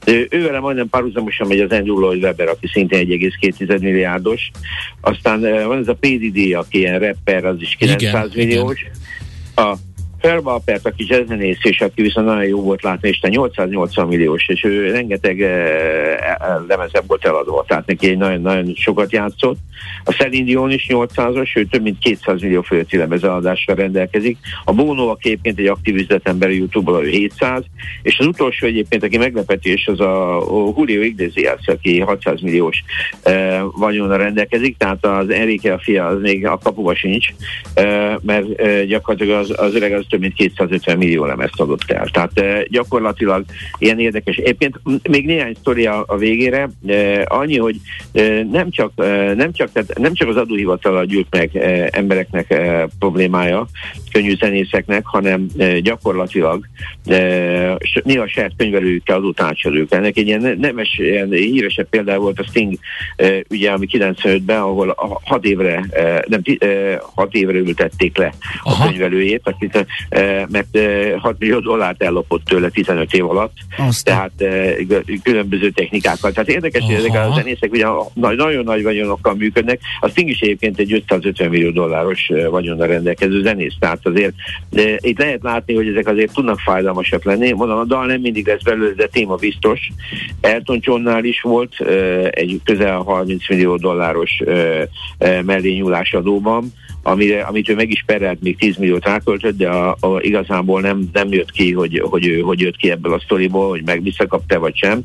Ő, 0.06 0.26
ővele 0.30 0.60
majdnem 0.60 0.88
párhuzamosan 0.88 1.46
megy 1.46 1.60
az 1.60 1.70
Andrew 1.70 1.98
Lloyd 1.98 2.22
Webber, 2.22 2.48
aki 2.48 2.66
szintén 2.66 3.06
1,2 3.08 3.80
milliárdos. 3.80 4.50
Aztán 5.00 5.40
uh, 5.40 5.64
van 5.64 5.78
ez 5.78 5.88
a 5.88 5.94
PDD, 6.00 6.54
aki 6.54 6.78
ilyen 6.78 6.98
rapper, 6.98 7.44
az 7.44 7.56
is 7.60 7.74
900 7.78 8.30
igen, 8.34 8.46
milliós. 8.46 8.53
Igen. 8.54 8.76
A 9.54 9.76
Ferbalpert, 10.24 10.86
aki 10.86 11.04
jazzzenész, 11.08 11.58
és 11.62 11.80
aki 11.80 12.02
viszont 12.02 12.26
nagyon 12.26 12.44
jó 12.44 12.62
volt 12.62 12.82
látni, 12.82 13.08
és 13.08 13.20
880 13.20 14.06
milliós, 14.06 14.48
és 14.48 14.64
ő 14.64 14.90
rengeteg 14.90 15.42
eh, 15.42 16.16
lemezebb 16.68 17.04
volt 17.06 17.24
eladva, 17.24 17.64
tehát 17.68 17.86
neki 17.86 18.08
egy 18.08 18.16
nagyon-nagyon 18.16 18.74
sokat 18.74 19.12
játszott. 19.12 19.56
A 20.04 20.12
Celine 20.12 20.72
is 20.74 20.86
800-as, 20.88 21.56
ő 21.56 21.64
több 21.64 21.82
mint 21.82 21.98
200 21.98 22.40
millió 22.40 22.62
fölötti 22.62 22.96
lemezeladással 22.96 23.74
rendelkezik. 23.74 24.38
A 24.64 24.72
Bono, 24.72 25.08
aki 25.08 25.28
egyébként 25.28 25.58
egy 25.58 25.66
aktív 25.66 25.94
üzletember 25.94 26.50
YouTube-ból, 26.50 27.04
ő 27.04 27.08
700, 27.08 27.62
és 28.02 28.18
az 28.18 28.26
utolsó 28.26 28.66
egyébként, 28.66 29.02
aki 29.02 29.18
meglepetés, 29.18 29.86
az 29.86 30.00
a 30.00 30.42
Julio 30.76 31.02
Iglesias, 31.02 31.66
aki 31.66 32.00
600 32.00 32.40
milliós 32.40 32.84
eh, 33.22 33.60
vagyonra 33.76 34.16
rendelkezik, 34.16 34.76
tehát 34.76 35.04
az 35.06 35.28
Enrique 35.30 35.72
a 35.72 35.78
fia 35.78 36.06
az 36.06 36.20
még 36.20 36.46
a 36.46 36.58
kapuba 36.58 36.94
sincs, 36.94 37.28
eh, 37.74 38.14
mert 38.22 38.60
eh, 38.60 38.84
gyakorlatilag 38.84 39.40
az, 39.40 39.52
az 39.56 39.74
öreg 39.74 39.92
az 39.92 40.04
több 40.14 40.22
mint 40.22 40.34
250 40.34 40.98
millió 40.98 41.24
lemezt 41.24 41.60
adott 41.60 41.90
el. 41.90 42.08
Tehát 42.12 42.38
e, 42.38 42.64
gyakorlatilag 42.68 43.44
ilyen 43.78 43.98
érdekes. 43.98 44.36
Egyébként 44.36 44.80
még 45.08 45.26
néhány 45.26 45.54
sztori 45.60 45.86
a, 45.86 46.04
a 46.06 46.16
végére. 46.16 46.68
E, 46.86 47.24
annyi, 47.28 47.58
hogy 47.58 47.76
e, 48.12 48.42
nem, 48.42 48.70
csak, 48.70 48.92
nem, 49.36 49.52
csak, 49.52 49.72
tehát 49.72 49.98
nem 49.98 50.14
csak 50.14 50.28
az 50.28 50.36
adóhivatal 50.36 51.04
gyűlt 51.04 51.26
meg 51.30 51.56
embereknek 51.92 52.54
problémája, 52.98 53.66
könnyű 54.12 54.36
zenészeknek, 54.36 55.06
hanem 55.06 55.46
gyakorlatilag 55.82 56.66
néha 58.04 58.28
saját 58.28 58.52
könyvelőkkel 58.56 59.16
adó 59.16 59.32
tanácsadók. 59.32 59.92
Ennek 59.92 60.16
egy 60.16 60.26
ilyen 60.26 60.56
nemes, 60.60 60.98
ilyen 60.98 61.30
híresebb 61.30 61.88
például 61.88 62.22
volt 62.22 62.38
a 62.38 62.44
Sting 62.44 62.74
ugye, 63.48 63.70
ami 63.70 63.86
95-ben, 63.90 64.60
ahol 64.60 64.94
hat 65.24 65.44
évre, 65.44 65.84
nem, 66.26 66.42
hat 67.14 67.34
évre 67.34 67.58
ültették 67.58 68.16
le 68.16 68.32
Aha. 68.62 68.84
a 68.84 68.88
könyvelőjét, 68.88 69.40
akit 69.44 69.86
mert 70.48 70.78
6 71.18 71.38
millió 71.38 71.58
dollárt 71.58 72.02
ellopott 72.02 72.44
tőle 72.44 72.68
15 72.68 73.12
év 73.12 73.30
alatt, 73.30 73.52
Aztán. 73.78 74.30
tehát 74.36 74.64
különböző 75.22 75.70
technikákkal. 75.70 76.32
Tehát 76.32 76.48
érdekes, 76.48 76.82
Aha. 76.82 76.92
hogy 76.92 77.04
ezek 77.04 77.30
a 77.30 77.34
zenészek 77.34 77.72
ugye 77.72 77.86
nagyon 78.14 78.64
nagy 78.64 78.82
vagyonokkal 78.82 79.34
működnek. 79.34 79.80
A 80.00 80.08
Sting 80.08 80.28
is 80.28 80.40
egyébként 80.40 80.78
egy 80.78 80.92
550 80.92 81.48
millió 81.48 81.70
dolláros 81.70 82.30
vagyonnal 82.50 82.86
rendelkező 82.86 83.42
zenész, 83.42 83.74
tehát 83.78 84.00
azért 84.02 84.34
de 84.70 84.96
itt 85.00 85.18
lehet 85.18 85.42
látni, 85.42 85.74
hogy 85.74 85.88
ezek 85.88 86.06
azért 86.06 86.32
tudnak 86.32 86.58
fájdalmasak 86.58 87.24
lenni. 87.24 87.52
Mondom, 87.52 87.78
a 87.78 87.84
dal 87.84 88.06
nem 88.06 88.20
mindig 88.20 88.46
lesz 88.46 88.62
belőle, 88.62 88.92
de 88.94 89.06
téma 89.06 89.34
biztos. 89.34 89.90
Elton 90.40 90.78
Johnnál 90.80 91.24
is 91.24 91.40
volt 91.40 91.80
egy 92.30 92.60
közel 92.64 92.96
30 92.96 93.48
millió 93.48 93.76
dolláros 93.76 94.42
mellényúlás 95.44 96.12
adóban, 96.12 96.72
amire, 97.06 97.42
amit 97.42 97.68
ő 97.68 97.74
meg 97.74 97.90
is 97.90 98.02
perelt, 98.06 98.42
még 98.42 98.56
10 98.56 98.76
milliót 98.76 99.04
ráköltött, 99.04 99.56
de 99.56 99.68
a, 99.68 99.96
a, 100.00 100.20
igazából 100.20 100.80
nem, 100.80 101.08
nem 101.12 101.32
jött 101.32 101.50
ki, 101.50 101.72
hogy, 101.72 102.02
hogy 102.04 102.26
ő 102.26 102.40
hogy 102.40 102.60
jött 102.60 102.76
ki 102.76 102.90
ebből 102.90 103.12
a 103.12 103.20
sztoriból, 103.20 103.68
hogy 103.68 103.82
meg 103.84 104.02
visszakapta 104.02 104.58
vagy 104.58 104.76
sem. 104.76 105.00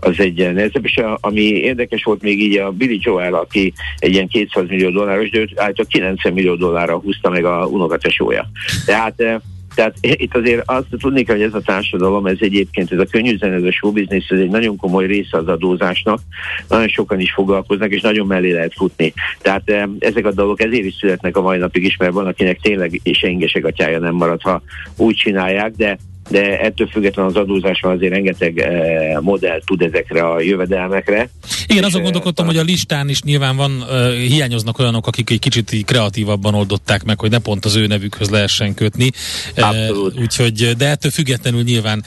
Az 0.00 0.14
egy 0.18 0.52
nehezebb, 0.52 0.84
és 0.84 0.96
a, 0.96 1.18
ami 1.20 1.40
érdekes 1.40 2.04
volt 2.04 2.22
még 2.22 2.40
így 2.40 2.58
a 2.58 2.70
Billy 2.70 2.98
Joel, 3.02 3.34
aki 3.34 3.72
egy 3.98 4.12
ilyen 4.12 4.28
200 4.28 4.68
millió 4.68 4.90
dolláros, 4.90 5.30
de 5.30 5.38
őt 5.38 5.48
általában 5.48 5.86
90 5.88 6.32
millió 6.32 6.54
dollárra 6.54 6.98
húzta 6.98 7.30
meg 7.30 7.44
a 7.44 7.66
unokatesója. 7.66 8.50
Tehát 8.86 9.20
eh, 9.20 9.36
tehát 9.74 9.94
itt 10.00 10.36
azért 10.36 10.62
azt 10.64 10.86
tudni 10.98 11.22
kell, 11.22 11.36
hogy 11.36 11.44
ez 11.44 11.54
a 11.54 11.60
társadalom, 11.60 12.26
ez 12.26 12.36
egyébként 12.40 12.92
ez 12.92 12.98
a 12.98 13.04
könnyű 13.04 13.36
zene, 13.36 13.54
ez 13.54 13.62
a 13.62 13.72
showbiznisz, 13.72 14.30
ez 14.30 14.38
egy 14.38 14.50
nagyon 14.50 14.76
komoly 14.76 15.06
része 15.06 15.36
az 15.38 15.48
adózásnak, 15.48 16.20
nagyon 16.68 16.88
sokan 16.88 17.20
is 17.20 17.32
foglalkoznak, 17.32 17.90
és 17.90 18.00
nagyon 18.00 18.26
mellé 18.26 18.52
lehet 18.52 18.74
futni. 18.76 19.12
Tehát 19.42 19.70
eh, 19.70 19.84
ezek 19.98 20.26
a 20.26 20.32
dolgok 20.32 20.62
ezért 20.62 20.84
is 20.84 20.94
születnek 20.94 21.36
a 21.36 21.42
mai 21.42 21.58
napig 21.58 21.84
is, 21.84 21.96
mert 21.96 22.12
van, 22.12 22.26
akinek 22.26 22.60
tényleg 22.60 23.00
és 23.02 23.20
engesek 23.20 23.64
atyája 23.64 23.98
nem 23.98 24.14
marad, 24.14 24.42
ha 24.42 24.62
úgy 24.96 25.14
csinálják, 25.14 25.72
de 25.76 25.98
de 26.30 26.60
ettől 26.60 26.88
függetlenül 26.88 27.30
az 27.30 27.36
adózásban 27.36 27.92
azért 27.92 28.12
rengeteg 28.12 28.58
eh, 28.58 29.20
modell 29.20 29.60
tud 29.64 29.82
ezekre 29.82 30.22
a 30.22 30.40
jövedelmekre. 30.40 31.28
Igen, 31.66 31.84
azon 31.84 32.02
gondolkodtam, 32.02 32.46
hogy 32.46 32.56
a 32.56 32.62
listán 32.62 33.08
is 33.08 33.22
nyilván 33.22 33.56
van, 33.56 33.70
uh, 33.70 34.12
hiányoznak 34.12 34.78
olyanok, 34.78 35.06
akik 35.06 35.30
egy 35.30 35.38
kicsit 35.38 35.84
kreatívabban 35.84 36.54
oldották 36.54 37.04
meg, 37.04 37.20
hogy 37.20 37.30
ne 37.30 37.38
pont 37.38 37.64
az 37.64 37.76
ő 37.76 37.86
nevükhöz 37.86 38.30
lehessen 38.30 38.74
kötni. 38.74 39.10
Abszolút. 39.56 40.20
Úgyhogy, 40.20 40.70
de 40.76 40.88
ettől 40.88 41.10
függetlenül 41.10 41.62
nyilván 41.62 42.04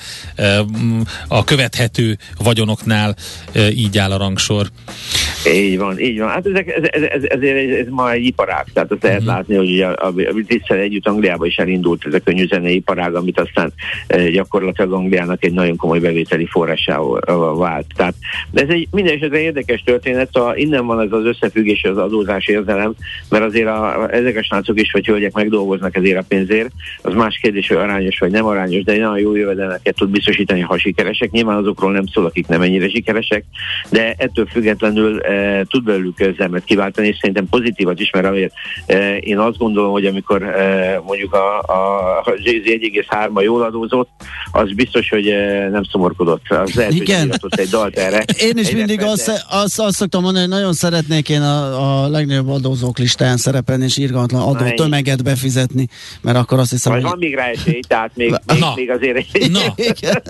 a 1.27 1.44
követhető 1.44 2.18
vagyonoknál 2.38 3.15
így 3.75 3.98
áll 3.98 4.12
a 4.12 4.18
rangsor. 4.18 4.68
Így 5.45 5.77
van, 5.77 6.00
így 6.00 6.19
van. 6.19 6.29
Hát 6.29 6.45
ezek, 6.45 6.67
ez, 6.67 6.83
ez, 6.91 7.01
ez, 7.01 7.23
ez, 7.23 7.39
ez, 7.79 7.88
ma 7.89 8.12
egy 8.12 8.25
iparág, 8.25 8.65
tehát 8.73 8.91
azt 8.91 9.03
lehet 9.03 9.19
uh-huh. 9.19 9.35
látni, 9.35 9.55
hogy 9.55 9.81
a, 9.81 9.89
a, 9.89 10.13
a, 10.15 10.67
a 10.67 10.73
együtt 10.73 11.07
Angliába 11.07 11.45
is 11.45 11.55
elindult 11.55 12.05
ez 12.05 12.13
a 12.13 12.19
könnyű 12.19 12.47
zenei 12.47 12.75
iparág, 12.75 13.15
amit 13.15 13.39
aztán 13.39 13.73
gyakorlatilag 14.31 14.93
Angliának 14.93 15.43
egy 15.43 15.53
nagyon 15.53 15.75
komoly 15.75 16.00
bevételi 16.00 16.45
forrásával 16.45 17.57
vált. 17.57 17.85
Tehát 17.95 18.15
ez 18.53 18.67
egy 18.69 18.88
minden 18.91 19.15
esetre 19.15 19.39
érdekes 19.39 19.83
történet, 19.83 20.29
szóval 20.33 20.55
innen 20.55 20.85
van 20.85 21.01
ez 21.01 21.12
az 21.12 21.25
összefüggés 21.25 21.83
az 21.83 21.97
adózás 21.97 22.47
érzelem, 22.47 22.93
mert 23.29 23.43
azért 23.43 23.67
a, 23.67 24.07
ezek 24.12 24.38
a 24.38 24.43
srácok 24.43 24.79
is, 24.79 24.91
vagy 24.91 25.05
hölgyek 25.05 25.33
megdolgoznak 25.33 25.95
ezért 25.95 26.17
a 26.17 26.25
pénzért, 26.27 26.71
az 27.01 27.13
más 27.13 27.39
kérdés, 27.41 27.67
hogy 27.67 27.77
arányos 27.77 28.19
vagy 28.19 28.31
nem 28.31 28.45
arányos, 28.45 28.83
de 28.83 28.91
egy 28.91 29.00
nagyon 29.00 29.19
jó 29.19 29.35
jövedelmeket 29.35 29.95
tud 29.95 30.09
biztosítani, 30.09 30.59
ha 30.59 30.77
sikeresek. 30.77 31.31
Nyilván 31.31 31.57
azokról 31.57 31.91
nem 31.91 32.05
szól, 32.07 32.25
akik 32.25 32.47
nem 32.47 32.62
ennyire 32.62 32.89
sikeresek, 32.89 33.43
de 33.89 34.13
ettől 34.17 34.45
függetlenül 34.45 35.21
e, 35.34 35.63
tud 35.63 35.84
belőlük 35.84 36.20
érzelmet 36.20 36.63
kiváltani, 36.63 37.08
és 37.08 37.18
szerintem 37.20 37.50
pozitívat 37.50 38.00
is, 38.00 38.10
mert 38.10 38.25
azért 38.25 38.54
e, 38.86 39.18
én 39.18 39.38
azt 39.38 39.58
gondolom, 39.58 39.92
hogy 39.92 40.06
amikor 40.06 40.44
e, 40.44 41.02
mondjuk 41.06 41.34
a, 41.34 41.60
a, 41.60 42.20
a 42.20 42.24
1,3-a 42.24 43.42
jól 43.42 43.63
adózott, 43.63 44.10
az 44.56 44.74
biztos, 44.74 45.10
hogy 45.10 45.28
eh, 45.28 45.70
nem 45.72 45.84
szomorkodott. 45.84 46.42
Az 46.50 46.74
lehet, 46.74 46.94
Igen. 46.94 47.34
hogy 47.42 47.60
egy 47.60 47.68
dalt 47.70 47.98
erre. 47.98 48.24
Én 48.40 48.58
is 48.58 48.72
mindig 48.72 49.02
azt, 49.02 49.46
azt, 49.50 49.80
azt 49.80 49.96
szoktam 49.96 50.22
mondani, 50.22 50.46
hogy 50.46 50.56
nagyon 50.56 50.74
szeretnék 50.74 51.30
én 51.30 51.42
a, 51.42 52.04
a 52.04 52.08
legnagyobb 52.08 52.50
adózók 52.50 52.98
listáján 52.98 53.38
szerepelni, 53.38 53.84
és 53.84 53.98
irgalmatlan 53.98 54.42
adó 54.42 54.75
tömeget 54.75 55.24
befizetni, 55.24 55.88
mert 56.22 56.38
akkor 56.38 56.60
azt 56.60 56.72
hiszem, 56.72 56.92
Majd 56.92 57.04
hogy... 57.04 57.12
van 57.12 57.20
még 57.20 57.36
rá 57.36 57.46
esély, 57.46 57.80
tehát 57.88 58.12
még, 58.16 58.30
még, 58.46 58.60
Na. 58.60 58.74
még 58.75 58.90
azért... 58.90 59.25
Na, 59.52 59.60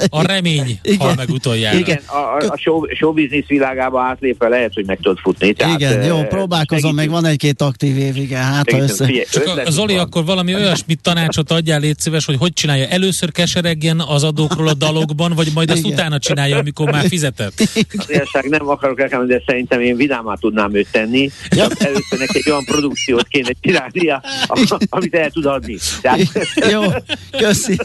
a 0.09 0.25
remény 0.25 0.79
Igen. 0.81 0.97
hal 0.99 1.13
meg 1.15 1.29
utoljára. 1.29 1.77
Igen, 1.77 2.01
a, 2.05 2.37
a 2.37 2.57
show, 2.57 2.95
show 2.95 3.13
business 3.13 3.47
világába 3.47 4.01
átlépve 4.01 4.47
lehet, 4.47 4.73
hogy 4.73 4.85
meg 4.93 5.01
tudod 5.01 5.19
futni. 5.19 5.53
Tehát, 5.53 5.79
igen, 5.79 6.03
jó, 6.03 6.23
próbálkozom, 6.23 6.95
még 6.95 7.09
van 7.09 7.25
egy-két 7.25 7.61
aktív 7.61 7.97
év, 7.97 8.15
igen, 8.15 8.43
hát 8.43 8.71
ha 8.71 8.77
össze... 8.77 9.09
Csak 9.31 9.47
a, 9.65 9.71
Zoli, 9.71 9.93
van. 9.93 10.03
akkor 10.03 10.25
valami 10.25 10.55
olyasmit 10.55 11.01
tanácsot 11.01 11.51
adjál, 11.51 11.79
légy 11.79 11.99
szíves, 11.99 12.25
hogy 12.25 12.35
hogy 12.37 12.53
csinálja. 12.53 12.87
Először 12.87 13.31
keseregjen 13.31 13.99
az 13.99 14.23
adókról 14.23 14.67
a 14.67 14.73
dalokban, 14.73 15.33
vagy 15.35 15.51
majd 15.53 15.69
azt 15.69 15.79
igen. 15.79 15.91
utána 15.91 16.19
csinálja, 16.19 16.57
amikor 16.57 16.91
már 16.91 17.07
fizetett? 17.07 17.53
Az 17.97 18.09
igazság 18.09 18.49
nem 18.49 18.69
akarok 18.69 18.99
elkezdeni, 18.99 19.29
de 19.29 19.41
szerintem 19.45 19.81
én 19.81 19.95
vidámát 19.95 20.39
tudnám 20.39 20.75
őt 20.75 20.87
tenni. 20.91 21.31
Ja. 21.49 21.67
Először 21.77 22.19
neki 22.19 22.37
egy 22.37 22.49
olyan 22.49 22.65
produkciót 22.65 23.27
kéne 23.27 23.51
csinálnia, 23.61 24.23
amit 24.89 25.15
el 25.15 25.29
tud 25.29 25.45
adni. 25.45 25.77
Tehát... 26.01 26.19
Jó, 26.71 26.81
köszi. 27.37 27.79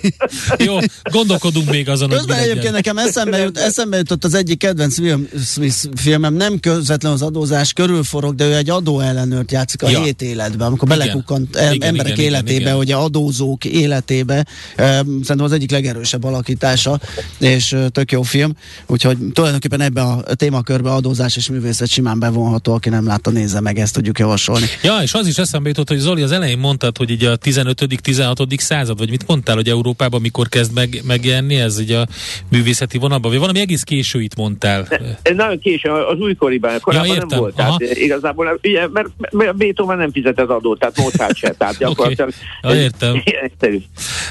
Jó, 0.59 0.77
gondolkodunk 1.03 1.71
még 1.71 1.88
azon, 1.88 2.09
Közben 2.09 2.38
hogy 2.38 2.49
egyébként 2.49 2.73
nekem 2.73 2.99
eszembe, 2.99 3.38
jut, 3.38 3.59
eszembe 3.59 3.97
jutott 3.97 4.25
az 4.25 4.35
egyik 4.35 4.59
kedvenc 4.59 4.99
Will 4.99 5.29
Smith 5.45 5.77
filmem, 5.97 6.35
nem 6.35 6.59
közvetlen 6.99 7.12
az 7.12 7.23
adózás 7.23 7.73
körül 7.73 8.02
forog, 8.02 8.35
de 8.35 8.47
ő 8.47 8.55
egy 8.55 8.71
adóellenőrt 8.71 9.52
játszik 9.52 9.83
a 9.83 9.88
ja. 9.88 10.02
hét 10.02 10.23
életben, 10.23 10.67
amikor 10.67 10.88
igen. 10.88 10.99
belekukkant 10.99 11.49
igen, 11.57 11.83
emberek 11.83 12.12
igen, 12.12 12.25
életébe, 12.25 12.50
igen, 12.50 12.61
igen. 12.61 12.76
hogy 12.76 12.90
adózók 12.90 13.64
életébe. 13.64 14.47
Szerintem 14.76 15.40
az 15.40 15.52
egyik 15.52 15.71
legerősebb 15.71 16.25
alakítása, 16.25 17.00
és 17.38 17.76
tök 17.93 18.12
jó 18.12 18.23
film. 18.23 18.52
Úgyhogy 18.87 19.17
tulajdonképpen 19.33 19.81
ebbe 19.81 20.02
a 20.02 20.35
témakörbe 20.35 20.90
adózás 20.90 21.37
és 21.37 21.49
művészet 21.49 21.88
simán 21.88 22.19
bevonható, 22.19 22.73
aki 22.73 22.88
nem 22.88 23.07
látta, 23.07 23.31
nézze 23.31 23.61
meg, 23.61 23.78
ezt 23.78 23.95
tudjuk 23.95 24.19
javasolni. 24.19 24.67
Ja, 24.83 24.99
és 25.02 25.12
az 25.12 25.26
is 25.26 25.38
eszembe 25.38 25.69
jutott, 25.69 25.88
hogy 25.88 25.99
Zoli 25.99 26.23
az 26.23 26.33
elején 26.33 26.59
mondtad, 26.59 26.97
hogy 26.97 27.11
így 27.11 27.25
a 27.25 27.38
15.-16. 27.38 28.59
század, 28.59 28.99
vagy 28.99 29.11
mit 29.11 29.26
mondtál, 29.26 29.55
hogy 29.55 29.69
Európában 29.69 30.21
mikor 30.21 30.49
kezd 30.49 30.75
meg, 30.75 31.02
megjelenni 31.07 31.55
ez 31.55 31.81
így 31.81 31.93
a 31.93 32.07
művészeti 32.50 32.99
vonalban, 32.99 33.31
vagy 33.31 33.40
valami 33.40 33.61
egész 33.61 33.83
késő 33.83 34.21
itt 34.21 34.37
mondtál. 34.37 34.87
Ez 35.23 35.37
nagyon 35.37 35.59
késő, 35.59 35.90
az 35.90 36.19
újkoriban, 36.19 36.71
korábban 36.88 37.09
ja, 37.09 37.14
értem. 37.14 37.28
nem 37.28 37.38
volt. 37.38 37.54
Tehát 37.54 37.80
igazából, 37.80 38.59
ugye, 38.62 38.88
mert, 38.88 39.09
mert 39.30 39.57
Beethoven 39.57 39.99
nem 39.99 40.12
fizetett 40.12 40.49
adót, 40.49 40.78
tehát 40.78 40.97
Mozart 40.99 41.37
se, 41.37 41.50
tehát 41.50 41.78
gyakorlatilag. 41.78 42.30
okay. 42.62 42.76
ja, 42.76 42.83
értem. 42.83 43.23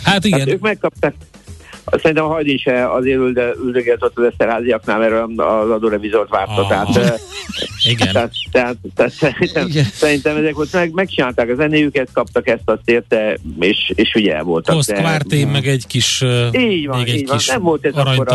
Hát 0.03 0.25
igen. 0.25 0.39
Tehát 0.39 0.53
ők 0.53 0.61
megkapták 0.61 1.13
Szerintem 1.91 2.25
a 2.25 2.27
Hajdi 2.27 2.57
se 2.57 2.91
azért 2.91 3.19
üldögélt 3.63 4.03
ott 4.03 4.17
az 4.17 4.23
Eszterháziaknál, 4.23 4.99
mert 4.99 5.13
az 5.37 5.69
adórevizort 5.69 6.29
várta. 6.29 6.61
Ah, 6.61 6.67
tehát, 6.67 7.19
igen. 7.91 8.11
Tehát, 8.13 8.31
tehát, 8.51 8.75
tehát 8.95 9.11
szerintem, 9.11 9.67
igen. 9.67 9.83
szerintem 9.83 10.37
ezek 10.37 10.59
ott 10.59 10.73
meg, 10.73 10.91
megcsinálták 10.93 11.49
a 11.49 11.55
zenéjüket, 11.55 12.09
kaptak 12.13 12.47
ezt 12.47 12.61
azt 12.65 12.81
érte, 12.89 13.37
és, 13.59 13.91
és 13.95 14.13
ugye 14.15 14.35
el 14.35 14.43
voltak. 14.43 14.75
Post 14.75 14.93
Quarté, 14.93 15.45
meg 15.45 15.67
egy 15.67 15.87
kis 15.87 16.23
így 16.51 16.87
van, 16.87 16.97
még 16.97 17.07
egy 17.07 17.15
így 17.15 17.27
van. 17.27 17.37
Kis 17.37 17.47
nem 17.47 17.61
volt 17.61 17.85
ez 17.85 17.93
akkor, 17.93 18.25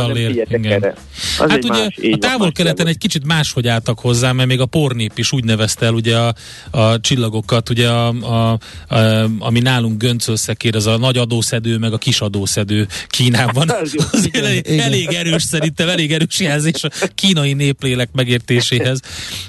nem 0.49 0.65
erre. 0.65 0.95
Az 1.39 1.51
hát 1.51 1.65
ugye 1.65 1.69
más, 1.69 1.99
a 2.13 2.17
távol-keleten 2.17 2.87
egy 2.87 2.99
kicsit 2.99 3.27
máshogy 3.27 3.69
álltak 3.69 3.99
hozzá, 3.99 4.33
mert 4.33 4.49
még 4.49 4.61
a 4.61 4.67
pornép 4.67 5.13
is 5.15 5.33
úgy 5.33 5.45
nevezte 5.45 5.87
el 5.87 5.95
ugye 5.95 6.17
a, 6.17 6.35
a 6.71 7.01
csillagokat, 7.01 7.71
ugye 7.71 7.89
a, 7.89 8.09
a, 8.09 8.59
a, 8.89 8.99
ami 9.39 9.61
nálunk 9.61 9.99
göncölszekér, 9.99 10.77
az 10.77 10.87
a 10.87 10.99
nagy 10.99 11.17
adószedő, 11.17 11.79
meg 11.79 11.93
a 11.93 11.99
kis 11.99 12.21
adószedő 12.21 12.87
Kínában 13.07 13.42
Kínában. 13.43 13.77
igen, 14.25 14.45
elég, 14.45 14.63
igen. 14.69 14.87
elég 14.87 15.13
erős 15.13 15.43
szerintem, 15.43 15.89
elég 15.89 16.13
erős 16.13 16.41
jelzés 16.41 16.85
a 16.85 16.91
kínai 17.15 17.53
néplélek 17.53 18.09
megértéséhez. 18.13 19.01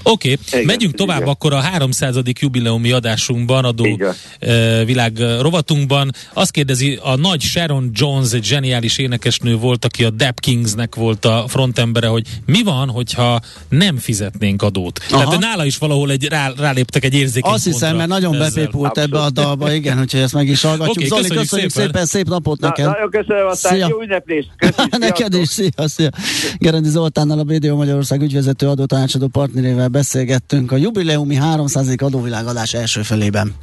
Oké, 0.03 0.37
okay, 0.47 0.65
megyünk 0.65 0.95
tovább 0.95 1.17
igen. 1.17 1.29
akkor 1.29 1.53
a 1.53 1.59
300. 1.59 2.15
jubileumi 2.39 2.91
adásunkban, 2.91 3.65
adó 3.65 3.85
uh, 3.85 4.85
világ 4.85 5.17
rovatunkban. 5.39 6.11
Azt 6.33 6.51
kérdezi, 6.51 6.99
a 7.01 7.15
nagy 7.15 7.41
Sharon 7.41 7.91
Jones, 7.93 8.31
egy 8.31 8.43
zseniális 8.43 8.97
énekesnő 8.97 9.55
volt, 9.55 9.85
aki 9.85 10.03
a 10.03 10.09
Dap 10.09 10.39
Kingsnek 10.39 10.95
volt 10.95 11.25
a 11.25 11.45
frontembere, 11.47 12.07
hogy 12.07 12.27
mi 12.45 12.63
van, 12.63 12.89
hogyha 12.89 13.41
nem 13.69 13.97
fizetnénk 13.97 14.61
adót. 14.61 14.99
Aha. 15.09 15.23
Tehát 15.23 15.39
nála 15.39 15.65
is 15.65 15.77
valahol 15.77 16.11
egy, 16.11 16.27
rá, 16.27 16.51
ráléptek 16.57 17.03
egy 17.03 17.13
érzékeny 17.13 17.51
Azt 17.51 17.63
hiszem, 17.63 17.95
mert 17.95 18.09
nagyon 18.09 18.37
bepépult 18.37 18.97
ebbe 18.97 19.19
a 19.19 19.29
dalba, 19.29 19.73
igen, 19.73 19.97
hogyha 19.97 20.17
ezt 20.17 20.33
meg 20.33 20.47
is 20.47 20.61
hallgatjuk. 20.61 20.95
Okay, 20.95 21.07
Zoli, 21.07 21.21
köszönjük, 21.21 21.49
köszönjük 21.49 21.71
szépen. 21.71 21.87
szépen, 21.87 22.05
szép 22.05 22.27
napot 22.27 22.59
neked. 22.59 22.85
Na, 22.85 22.91
nagyon 22.91 23.09
köszönöm, 23.09 23.47
aztán 23.47 23.77
Szia. 23.85 23.95
Jó 23.95 24.01
ünneplést! 24.01 24.49
Neked 24.97 25.33
is, 25.33 25.47
szia, 25.47 25.87
szia! 25.87 26.09
Gerendi 26.57 26.89
Zoltánnal 26.89 27.39
a 27.39 27.43
BDO 27.43 27.75
Magyarország 27.75 28.21
ügyvezető 28.21 28.67
adótanácsadó 28.67 29.27
partnerével 29.27 29.87
beszélgettünk 29.87 30.71
a 30.71 30.75
jubileumi 30.75 31.35
300. 31.35 31.87
adóvilágadás 31.97 32.73
első 32.73 33.01
felében. 33.01 33.53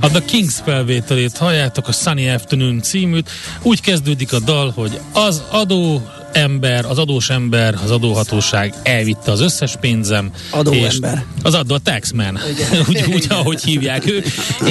A 0.00 0.08
The 0.08 0.24
Kings 0.24 0.54
felvételét 0.64 1.36
halljátok, 1.36 1.88
a 1.88 1.92
Sunny 1.92 2.28
Afternoon 2.28 2.82
címűt. 2.82 3.30
Úgy 3.62 3.80
kezdődik 3.80 4.32
a 4.32 4.38
dal, 4.38 4.72
hogy 4.74 5.00
az 5.12 5.42
adó 5.50 6.02
ember, 6.36 6.84
az 6.84 6.98
adós 6.98 7.30
ember, 7.30 7.74
az 7.84 7.90
adóhatóság 7.90 8.74
elvitte 8.82 9.30
az 9.30 9.40
összes 9.40 9.76
pénzem. 9.80 10.30
Adóember. 10.50 11.24
Az 11.42 11.54
adó, 11.54 11.74
a 11.74 11.78
taxman, 11.78 12.38
úgy, 12.88 13.04
úgy, 13.12 13.26
ahogy 13.28 13.62
hívják 13.62 14.10
ők. 14.10 14.26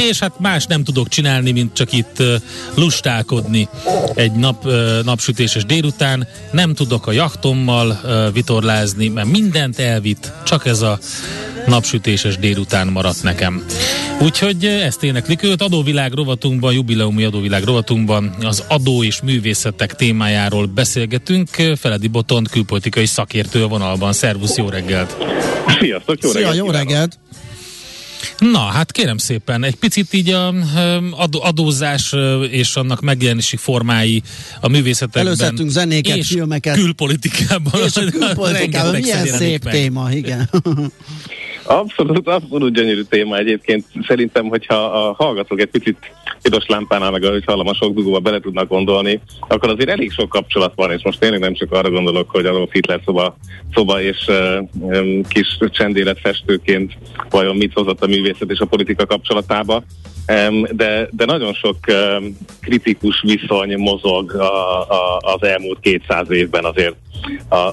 És 0.09 0.19
hát 0.19 0.39
más 0.39 0.65
nem 0.65 0.83
tudok 0.83 1.07
csinálni, 1.07 1.51
mint 1.51 1.73
csak 1.73 1.93
itt 1.93 2.23
lustálkodni 2.73 3.67
egy 4.15 4.31
nap, 4.31 4.67
napsütéses 5.03 5.65
délután. 5.65 6.27
Nem 6.51 6.73
tudok 6.73 7.07
a 7.07 7.11
jachtommal 7.11 7.99
vitorlázni, 8.33 9.07
mert 9.07 9.27
mindent 9.27 9.79
elvitt, 9.79 10.31
csak 10.43 10.65
ez 10.65 10.81
a 10.81 10.99
napsütéses 11.67 12.37
délután 12.37 12.87
maradt 12.87 13.23
nekem. 13.23 13.65
Úgyhogy 14.21 14.65
ezt 14.65 15.03
éneklik 15.03 15.43
őt. 15.43 15.61
Adóvilág 15.61 16.13
rovatunkban, 16.13 16.73
jubileumi 16.73 17.23
adóvilág 17.23 17.63
rovatunkban 17.63 18.35
az 18.41 18.63
adó 18.67 19.03
és 19.03 19.21
művészetek 19.21 19.95
témájáról 19.95 20.65
beszélgetünk. 20.65 21.49
Feledi 21.75 22.07
Botont 22.07 22.49
külpolitikai 22.49 23.05
szakértő 23.05 23.63
a 23.63 23.67
vonalban. 23.67 24.13
Szervusz, 24.13 24.55
jó 24.55 24.69
reggelt! 24.69 25.15
Sziasztok, 25.79 26.23
jó 26.23 26.29
Szia, 26.29 26.39
reggelt! 26.39 26.57
jó 26.57 26.69
reggelt! 26.69 27.19
Na, 28.39 28.59
hát 28.59 28.91
kérem 28.91 29.17
szépen, 29.17 29.63
egy 29.63 29.75
picit 29.75 30.13
így 30.13 30.29
a 30.29 30.53
adó, 31.11 31.43
adózás 31.43 32.13
és 32.49 32.75
annak 32.75 33.01
megjelenési 33.01 33.55
formái 33.55 34.21
a 34.61 34.67
művészetekben. 34.67 35.25
Előszedtünk 35.25 35.69
zenéket, 35.69 36.17
és 36.17 36.27
filmeket. 36.27 36.75
külpolitikában. 36.75 37.81
És 37.85 37.95
a 37.95 38.09
külpolitikában, 38.09 38.95
milyen 39.01 39.25
szép 39.25 39.63
meg. 39.63 39.73
téma, 39.73 40.11
igen. 40.11 40.49
Abszolút, 41.67 42.27
abszolút 42.27 42.73
gyönyörű 42.73 43.01
téma 43.01 43.37
egyébként. 43.37 43.85
Szerintem, 44.07 44.47
hogyha 44.47 44.75
a 44.75 45.13
hallgatók 45.17 45.59
egy 45.59 45.69
picit 45.69 45.97
piros 46.41 46.65
lámpánál, 46.67 47.11
meg 47.11 47.23
ahogy 47.23 47.45
hallom, 47.45 47.67
a 47.67 47.73
sok 47.73 47.93
dugóba 47.93 48.19
bele 48.19 48.39
tudnak 48.39 48.67
gondolni, 48.67 49.21
akkor 49.39 49.69
azért 49.69 49.89
elég 49.89 50.11
sok 50.11 50.29
kapcsolat 50.29 50.73
van, 50.75 50.91
és 50.91 51.03
most 51.03 51.19
tényleg 51.19 51.39
nem 51.39 51.53
csak 51.53 51.71
arra 51.71 51.89
gondolok, 51.89 52.29
hogy 52.29 52.45
Adolf 52.45 52.71
Hitler 52.71 53.01
szoba, 53.05 53.37
szoba 53.73 54.01
és 54.01 54.27
uh, 54.27 55.27
kis 55.27 55.57
csendéletfestőként 55.69 56.97
vajon 57.29 57.55
mit 57.55 57.73
hozott 57.73 58.03
a 58.03 58.07
művészet 58.07 58.51
és 58.51 58.59
a 58.59 58.65
politika 58.65 59.05
kapcsolatába, 59.05 59.83
de, 60.71 61.07
de 61.11 61.25
nagyon 61.25 61.53
sok 61.53 61.77
kritikus 62.61 63.21
viszony 63.21 63.77
mozog 63.77 64.31
a, 64.33 64.81
a, 64.81 65.17
az 65.19 65.43
elmúlt 65.43 65.79
200 65.79 66.29
évben 66.29 66.65
azért 66.65 66.95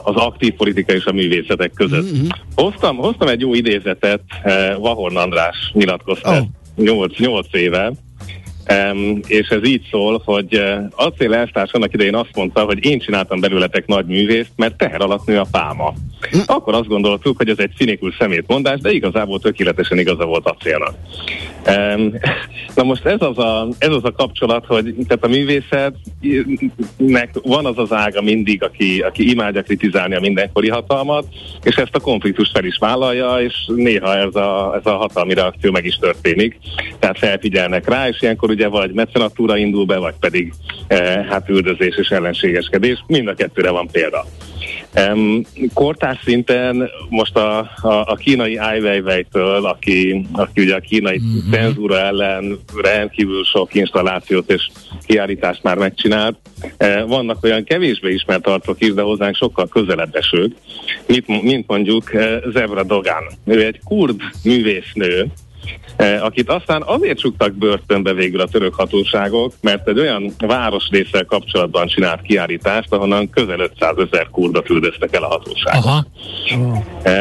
az 0.03 0.15
aktív 0.15 0.55
politika 0.55 0.93
és 0.93 1.05
a 1.05 1.13
művészetek 1.13 1.73
között. 1.75 2.13
Mm-hmm. 2.13 2.27
Hoztam, 2.55 2.97
hoztam 2.97 3.29
egy 3.29 3.41
jó 3.41 3.55
idézetet, 3.55 4.21
eh, 4.43 4.77
Vahorn 4.79 5.17
András 5.17 5.71
nyilatkozta 5.73 6.31
oh. 6.31 6.47
8, 6.77 7.19
8 7.19 7.47
éve, 7.51 7.93
Um, 8.71 9.21
és 9.27 9.49
ez 9.49 9.65
így 9.65 9.89
szól, 9.91 10.23
hogy 10.25 10.57
uh, 10.57 10.85
Acél 10.91 11.35
elvtárs 11.35 11.73
annak 11.73 11.93
idején 11.93 12.15
azt 12.15 12.35
mondta, 12.35 12.65
hogy 12.65 12.85
én 12.85 12.99
csináltam 12.99 13.41
belőletek 13.41 13.87
nagy 13.87 14.07
művészt, 14.07 14.51
mert 14.57 14.77
teher 14.77 15.01
alatt 15.01 15.27
nő 15.27 15.39
a 15.39 15.47
pálma. 15.51 15.95
Hm. 16.31 16.39
Akkor 16.47 16.75
azt 16.75 16.87
gondoltuk, 16.87 17.37
hogy 17.37 17.49
ez 17.49 17.59
egy 17.59 17.73
szinikus 17.77 18.17
szemétmondás, 18.19 18.81
de 18.81 18.91
igazából 18.91 19.41
tökéletesen 19.41 19.99
igaza 19.99 20.25
volt 20.25 20.47
Acélnak. 20.47 20.95
Na 22.75 22.83
most 22.83 23.05
ez 23.05 23.21
az, 23.21 23.39
a, 23.39 23.69
ez 23.79 23.89
az 23.89 24.05
a 24.05 24.13
kapcsolat, 24.13 24.67
hogy 24.67 24.95
tehát 25.09 25.25
a 25.25 25.29
művészetnek 25.29 27.31
van 27.43 27.67
az 27.67 27.79
az 27.79 27.93
ága 27.93 28.23
mindig, 28.23 28.63
aki, 28.63 29.01
aki 29.01 29.31
imádja 29.31 29.63
kritizálni 29.63 30.15
a 30.15 30.21
mindenkori 30.21 30.69
hatalmat, 30.69 31.25
és 31.63 31.77
ezt 31.77 31.95
a 31.95 32.01
konfliktust 32.01 32.51
fel 32.51 32.65
is 32.65 32.79
vállalja, 32.79 33.41
és 33.41 33.55
néha 33.67 34.17
ez 34.17 34.35
a, 34.35 34.75
ez 34.77 34.87
a 34.87 34.97
hatalmi 34.97 35.35
reakció 35.35 35.71
meg 35.71 35.85
is 35.85 35.97
történik. 35.97 36.59
Tehát 36.99 37.19
felfigyelnek 37.19 37.89
rá, 37.89 38.09
és 38.09 38.23
ilyenkor 38.23 38.51
ugye 38.51 38.69
vagy 38.69 38.93
mecenatúra 38.93 39.57
indul 39.57 39.85
be, 39.85 39.99
vagy 39.99 40.15
pedig 40.21 40.53
eh, 40.87 41.27
hát 41.29 41.49
üldözés 41.49 41.97
és 41.97 42.09
ellenségeskedés. 42.09 43.05
Mind 43.07 43.29
a 43.29 43.35
kettőre 43.35 43.71
van 43.71 43.89
példa. 43.93 44.25
Um, 44.97 45.43
kortás 45.75 46.19
szinten 46.25 46.91
most 47.09 47.37
a, 47.37 47.59
a, 47.59 48.05
a 48.07 48.15
kínai 48.15 48.57
Ai 48.57 48.81
Weiwei-től, 48.81 49.65
aki, 49.65 50.27
aki 50.33 50.61
ugye 50.61 50.75
a 50.75 50.81
kínai 50.81 51.19
mm-hmm. 51.19 51.51
cenzúra 51.51 51.99
ellen 51.99 52.59
rendkívül 52.83 53.45
sok 53.45 53.75
installációt 53.75 54.51
és 54.51 54.69
kiállítást 55.07 55.63
már 55.63 55.77
megcsinált, 55.77 56.37
uh, 56.79 57.09
vannak 57.09 57.45
olyan 57.45 57.65
kevésbé 57.65 58.13
ismert 58.13 58.47
arcok 58.47 58.81
is, 58.81 58.95
de 58.95 59.03
hozzánk 59.03 59.37
sokkal 59.37 59.69
közelebb 59.69 60.15
esők, 60.15 60.55
mint, 61.07 61.43
mint 61.43 61.67
mondjuk 61.67 62.11
uh, 62.15 62.51
Zebra 62.53 62.83
Dogan. 62.83 63.25
Ő 63.45 63.65
egy 63.65 63.81
kurd 63.85 64.21
művésznő, 64.45 65.27
akit 66.21 66.49
aztán 66.49 66.83
azért 66.87 67.19
csuktak 67.19 67.55
börtönbe 67.55 68.13
végül 68.13 68.41
a 68.41 68.47
török 68.47 68.75
hatóságok, 68.75 69.53
mert 69.61 69.89
egy 69.89 69.99
olyan 69.99 70.35
városrészsel 70.39 71.25
kapcsolatban 71.25 71.87
csinált 71.87 72.23
kiállítást, 72.23 72.93
ahonnan 72.93 73.31
közel 73.31 73.61
500 73.61 73.95
ezer 74.11 74.29
kurda 74.31 74.63
küldöztek 74.63 75.15
el 75.15 75.23
a 75.23 75.27
hatóságok. 75.27 75.85
Aha. 75.85 76.07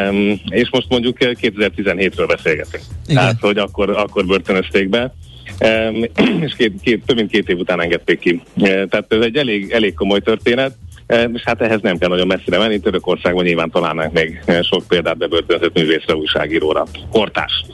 Um, 0.10 0.42
és 0.50 0.70
most 0.72 0.90
mondjuk 0.90 1.24
eh, 1.24 1.32
2017-ről 1.42 2.26
beszélgetünk. 2.28 2.84
Igen. 3.08 3.16
Tehát, 3.16 3.40
hogy 3.40 3.58
akkor, 3.58 3.90
akkor 3.90 4.26
börtönözték 4.26 4.90
be. 4.90 5.14
És 6.46 6.54
két, 6.58 6.74
két, 6.82 7.06
több 7.06 7.16
mint 7.16 7.32
két 7.32 7.50
év 7.50 7.58
után 7.58 7.82
engedték 7.82 8.20
ki. 8.20 8.42
Uh, 8.56 8.68
tehát 8.68 9.06
ez 9.08 9.22
egy 9.22 9.36
elég, 9.36 9.72
elég 9.72 9.94
komoly 9.94 10.20
történet. 10.20 10.76
Um, 11.08 11.36
és 11.36 11.42
hát 11.46 11.62
ehhez 11.62 11.82
nem 11.82 11.98
kell 11.98 12.10
nagyon 12.10 12.28
messzire 12.28 12.58
menni. 12.58 12.80
Törökországban 12.80 13.44
nyilván 13.44 13.70
találnánk 13.70 14.14
még 14.14 14.42
eh, 14.46 14.64
sok 14.64 14.84
példát 14.88 15.18
bebörtönzött 15.18 15.78
művészre, 15.78 16.16
újságíróra. 16.16 16.86
Kortás. 17.12 17.66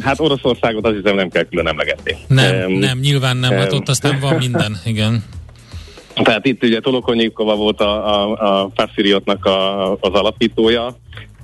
Hát 0.00 0.20
Oroszországot 0.20 0.86
azt 0.86 0.96
hiszem 0.96 1.16
nem 1.16 1.28
kell 1.28 1.42
külön 1.42 1.66
emlegetni. 1.66 2.16
Nem, 2.26 2.70
nem, 2.70 2.98
nyilván 2.98 3.36
nem, 3.36 3.52
hát 3.52 3.72
ott 3.72 3.88
aztán 3.88 4.20
van 4.20 4.34
minden, 4.36 4.80
igen. 4.84 5.24
Tehát 6.22 6.46
itt 6.46 6.62
ugye 6.62 6.80
Tolokonyikova 6.80 7.56
volt 7.56 7.80
a, 7.80 8.22
a, 8.22 8.62
a 8.62 8.70
Fásziriotnak 8.74 9.44
a, 9.44 9.92
az 9.92 10.12
alapítója, 10.12 10.96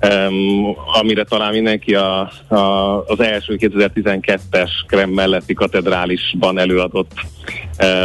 um, 0.07 0.77
amire 0.99 1.23
talán 1.23 1.53
mindenki 1.53 1.95
a, 1.95 2.19
a, 2.47 3.03
az 3.07 3.19
első 3.19 3.55
2012-es 3.59 4.69
Krem 4.87 5.09
melletti 5.09 5.53
katedrálisban 5.53 6.59
előadott 6.59 7.11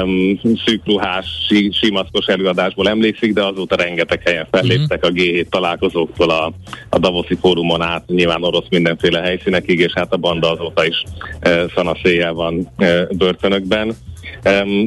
um, 0.02 0.40
szűkruhás, 0.64 1.26
sí, 1.48 1.70
simaszkos 1.72 2.26
előadásból 2.26 2.88
emlékszik, 2.88 3.32
de 3.32 3.44
azóta 3.44 3.76
rengeteg 3.76 4.22
helyen 4.24 4.46
felléptek 4.50 5.04
a 5.04 5.08
G7 5.08 5.46
találkozóktól 5.48 6.30
a, 6.30 6.52
a 6.88 6.98
Davoszi 6.98 7.34
fórumon 7.40 7.82
át, 7.82 8.06
nyilván 8.06 8.44
orosz 8.44 8.68
mindenféle 8.70 9.20
helyszínekig, 9.20 9.78
és 9.78 9.92
hát 9.94 10.12
a 10.12 10.16
banda 10.16 10.50
azóta 10.50 10.86
is 10.86 11.02
uh, 11.46 11.72
szanaszéjjel 11.74 12.32
van 12.32 12.72
uh, 12.78 13.16
börtönökben. 13.16 13.96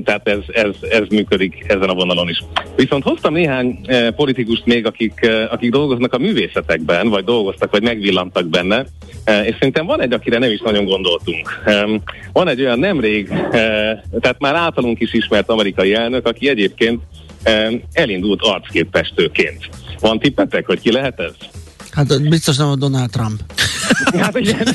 Tehát 0.04 0.28
ez, 0.28 0.40
ez, 0.48 0.76
ez 0.90 1.08
működik 1.10 1.66
ezen 1.68 1.90
a 1.90 1.94
vonalon 1.94 2.30
is. 2.30 2.44
Viszont 2.76 3.04
hoztam 3.04 3.34
néhány 3.34 3.80
uh, 3.88 4.08
politikust 4.08 4.66
még, 4.66 4.86
akik, 4.86 5.20
uh, 5.24 5.54
akik 5.54 5.72
dolgoznak 5.72 6.14
a 6.14 6.18
művészetekben, 6.18 7.10
vagy 7.10 7.24
dolgoztak, 7.24 7.72
vagy 7.72 7.84
megvillantak 7.84 8.48
benne, 8.48 8.86
uh, 9.28 9.48
és 9.48 9.54
szerintem 9.54 9.86
van 9.86 10.02
egy, 10.02 10.14
akire 10.14 10.38
nem 10.38 10.52
is 10.52 10.60
nagyon 10.60 10.86
gondoltunk. 10.86 11.64
Van 12.34 12.48
egy 12.48 12.62
olyan 12.62 12.80
nemrég, 12.80 13.28
tehát 14.20 14.40
már 14.40 14.56
általunk 14.56 15.00
is 15.00 15.14
ismert 15.14 15.50
amerikai 15.50 15.94
elnök, 15.94 16.28
aki 16.28 16.50
egyébként 16.50 17.02
elindult 17.94 18.42
arcképfestőként. 18.42 19.70
Van 20.00 20.20
tippetek, 20.20 20.66
hogy 20.66 20.80
ki 20.80 20.92
lehet 20.92 21.20
ez? 21.20 21.34
Hát 21.92 22.30
biztos 22.30 22.58
nem 22.58 22.68
a 22.70 22.76
Donald 22.76 23.10
Trump. 23.10 23.40
Hát 24.18 24.38
igen. 24.40 24.68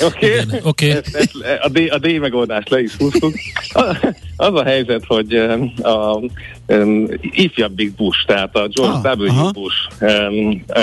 Oké. 0.62 0.90
Ezt- 0.90 1.14
ezt 1.16 1.34
A 1.62 1.68
D, 1.68 1.78
a 1.90 1.98
D 1.98 2.18
megoldást 2.20 2.68
le 2.68 2.80
is 2.82 2.94
húztuk. 2.96 3.34
A- 3.72 4.14
Az 4.36 4.54
a 4.54 4.64
helyzet, 4.64 5.04
hogy 5.06 5.34
um, 5.36 5.72
a 5.82 6.20
um, 6.66 7.06
ifjabbik 7.20 7.94
Bush, 7.94 8.26
tehát 8.26 8.56
a 8.56 8.68
George 8.68 9.08
Ah, 9.08 9.18
W. 9.18 9.24
aha. 9.28 9.50
Bush 9.50 9.76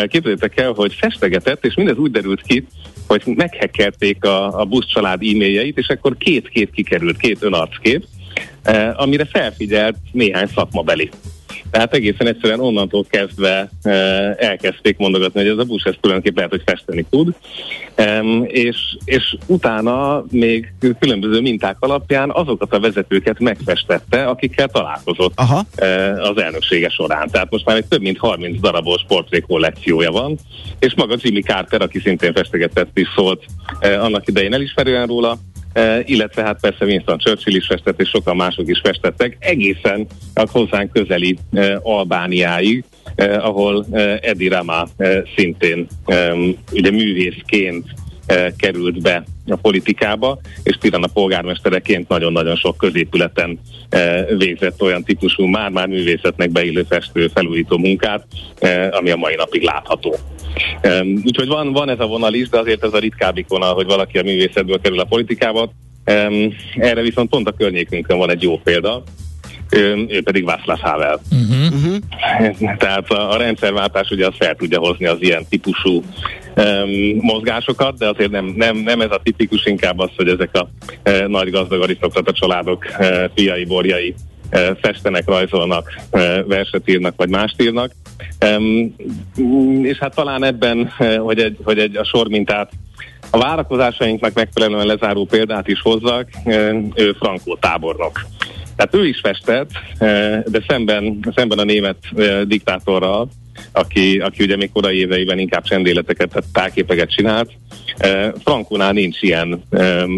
képzeljétek 0.07 0.59
el, 0.59 0.71
hogy 0.71 0.93
festegetett, 0.93 1.65
és 1.65 1.73
mindez 1.73 1.97
úgy 1.97 2.11
derült 2.11 2.41
ki, 2.41 2.67
hogy 3.07 3.21
meghekkelték 3.25 4.23
a, 4.25 4.59
a 4.59 4.65
Bush 4.65 4.87
család 4.93 5.21
e-mailjeit, 5.21 5.77
és 5.77 5.87
akkor 5.87 6.17
két 6.17 6.49
kép 6.49 6.71
kikerült, 6.73 7.17
két 7.17 7.37
önarckép, 7.43 8.05
eh, 8.63 8.99
amire 9.01 9.25
felfigyelt 9.25 9.95
néhány 10.11 10.47
szakmabeli. 10.55 11.09
Tehát 11.71 11.93
egészen 11.93 12.27
egyszerűen 12.27 12.59
onnantól 12.59 13.05
kezdve 13.09 13.69
e, 13.81 13.91
elkezdték 14.37 14.97
mondogatni, 14.97 15.39
hogy 15.39 15.49
ez 15.49 15.57
a 15.57 15.63
busz 15.63 15.85
ez 15.85 15.93
tulajdonképpen 15.99 16.43
lehet, 16.43 16.65
hogy 16.65 16.75
festeni 16.75 17.05
tud. 17.09 17.33
És, 18.45 18.77
és 19.05 19.35
utána 19.45 20.23
még 20.31 20.73
különböző 20.99 21.41
minták 21.41 21.75
alapján 21.79 22.31
azokat 22.31 22.73
a 22.73 22.79
vezetőket 22.79 23.39
megfestette, 23.39 24.25
akikkel 24.25 24.67
találkozott 24.67 25.33
Aha. 25.35 25.65
e, 25.75 26.11
az 26.21 26.37
elnöksége 26.37 26.89
során. 26.89 27.29
Tehát 27.29 27.51
most 27.51 27.65
már 27.65 27.75
egy 27.75 27.85
több 27.85 28.01
mint 28.01 28.17
30 28.17 28.59
darabos 28.59 29.01
portré 29.07 29.39
kollekciója 29.39 30.11
van, 30.11 30.37
és 30.79 30.93
maga 30.95 31.15
Jimmy 31.19 31.41
Carter, 31.41 31.81
aki 31.81 31.99
szintén 31.99 32.33
festegetett 32.33 32.97
is 32.97 33.07
szólt 33.15 33.45
e, 33.79 34.01
annak 34.01 34.27
idején 34.27 34.53
elismerően 34.53 35.07
róla, 35.07 35.37
Eh, 35.37 35.50
illetve 36.05 36.43
hát 36.43 36.59
persze 36.61 36.85
Winston 36.85 37.17
Churchill 37.17 37.55
is 37.55 37.65
festett, 37.65 38.01
és 38.01 38.09
sokan 38.09 38.35
mások 38.35 38.69
is 38.69 38.79
festettek, 38.83 39.37
egészen 39.39 40.07
a 40.33 40.49
hozzánk 40.51 40.91
közeli 40.91 41.37
eh, 41.51 41.75
Albániáig, 41.81 42.83
eh, 43.15 43.45
ahol 43.45 43.85
Edi 44.21 44.47
Rama 44.47 44.87
szintén 45.35 45.87
ugye 46.71 46.91
művészként 46.91 47.85
került 48.57 49.01
be 49.01 49.23
a 49.47 49.55
politikába, 49.55 50.39
és 50.63 50.77
Tirana 50.77 51.07
polgármestereként 51.07 52.07
nagyon-nagyon 52.07 52.55
sok 52.55 52.77
középületen 52.77 53.59
végzett 54.37 54.81
olyan 54.81 55.03
típusú 55.03 55.45
már-már 55.45 55.87
művészetnek 55.87 56.49
beillő 56.49 56.83
festő 56.89 57.27
felújító 57.27 57.77
munkát, 57.77 58.25
ami 58.91 59.09
a 59.09 59.15
mai 59.15 59.35
napig 59.35 59.61
látható. 59.61 60.15
Um, 60.83 61.21
úgyhogy 61.25 61.47
van, 61.47 61.71
van 61.71 61.89
ez 61.89 61.99
a 61.99 62.07
vonal 62.07 62.33
is, 62.33 62.49
de 62.49 62.59
azért 62.59 62.83
ez 62.83 62.93
a 62.93 62.99
ritkábbik 62.99 63.47
vonal, 63.47 63.73
hogy 63.73 63.85
valaki 63.85 64.17
a 64.17 64.23
művészetből 64.23 64.81
kerül 64.81 64.99
a 64.99 65.03
politikába. 65.03 65.71
Um, 66.05 66.53
erre 66.75 67.01
viszont 67.01 67.29
pont 67.29 67.47
a 67.47 67.51
környékünkön 67.51 68.17
van 68.17 68.29
egy 68.29 68.41
jó 68.41 68.57
példa, 68.57 69.03
um, 69.75 70.05
ő 70.09 70.21
pedig 70.23 70.45
Václav 70.45 70.79
Havel. 70.79 71.21
Uh-huh. 71.31 71.73
Uh-huh. 71.73 72.77
Tehát 72.77 73.11
a, 73.11 73.31
a 73.31 73.37
rendszerváltás 73.37 74.09
ugye 74.09 74.27
az 74.27 74.33
fel 74.37 74.55
tudja 74.55 74.79
hozni 74.79 75.05
az 75.05 75.17
ilyen 75.19 75.45
típusú 75.49 76.03
um, 76.55 76.89
mozgásokat, 77.19 77.97
de 77.97 78.07
azért 78.07 78.31
nem, 78.31 78.45
nem, 78.45 78.77
nem 78.77 79.01
ez 79.01 79.11
a 79.11 79.21
tipikus, 79.23 79.65
inkább 79.65 79.99
az, 79.99 80.09
hogy 80.15 80.27
ezek 80.27 80.49
a 80.53 80.69
uh, 81.05 81.27
nagy 81.27 81.49
gazdag 81.49 81.81
arisztokrata 81.81 82.31
családok 82.31 82.85
uh, 82.99 83.23
fiai, 83.35 83.65
borjai 83.65 84.15
uh, 84.51 84.77
festenek, 84.81 85.27
rajzolnak, 85.27 85.93
uh, 86.11 86.45
verset 86.47 86.89
írnak, 86.89 87.13
vagy 87.17 87.29
mást 87.29 87.61
írnak. 87.61 87.91
Um, 88.45 88.95
és 89.83 89.97
hát 89.97 90.15
talán 90.15 90.43
ebben, 90.43 90.93
uh, 90.99 91.15
hogy, 91.15 91.39
egy, 91.39 91.57
hogy 91.63 91.79
egy 91.79 91.95
a 91.95 92.03
sormintát 92.03 92.71
a 93.29 93.37
várakozásainknak 93.37 94.33
megfelelően 94.33 94.85
lezáró 94.85 95.25
példát 95.25 95.67
is 95.67 95.81
hozzak, 95.81 96.29
uh, 96.45 96.83
ő 96.95 97.15
Frankó 97.19 97.55
tábornok. 97.55 98.19
Tehát 98.81 99.05
ő 99.05 99.07
is 99.07 99.19
festett, 99.19 99.69
eh, 99.97 100.41
de 100.45 100.63
szemben, 100.67 101.19
szemben 101.35 101.59
a 101.59 101.63
német 101.63 101.97
eh, 102.15 102.41
diktátorral, 102.41 103.29
aki, 103.71 104.19
aki 104.19 104.43
ugye 104.43 104.55
még 104.55 104.71
korai 104.71 104.97
éveiben 104.97 105.39
inkább 105.39 105.63
csendéleteket, 105.63 106.29
tehát 106.29 106.47
tájképeget 106.53 107.11
csinált. 107.15 107.51
Frankónál 108.43 108.91
nincs 108.91 109.21
ilyen 109.21 109.63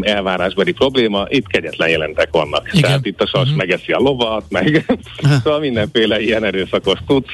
elvárásbeli 0.02 0.72
probléma, 0.72 1.26
itt 1.30 1.48
kegyetlen 1.48 1.90
jelentek 1.90 2.28
vannak. 2.32 2.68
Igen. 2.68 2.82
Tehát 2.82 3.06
itt 3.06 3.22
a 3.22 3.28
sas 3.28 3.48
Mhm. 3.48 3.58
megeszi 3.58 3.92
a 3.92 3.98
lovat, 4.00 4.44
meg 4.50 4.86
szóval 5.44 5.60
mindenféle 5.60 6.22
ilyen 6.22 6.44
erőszakos 6.44 7.00
tudsz. 7.08 7.34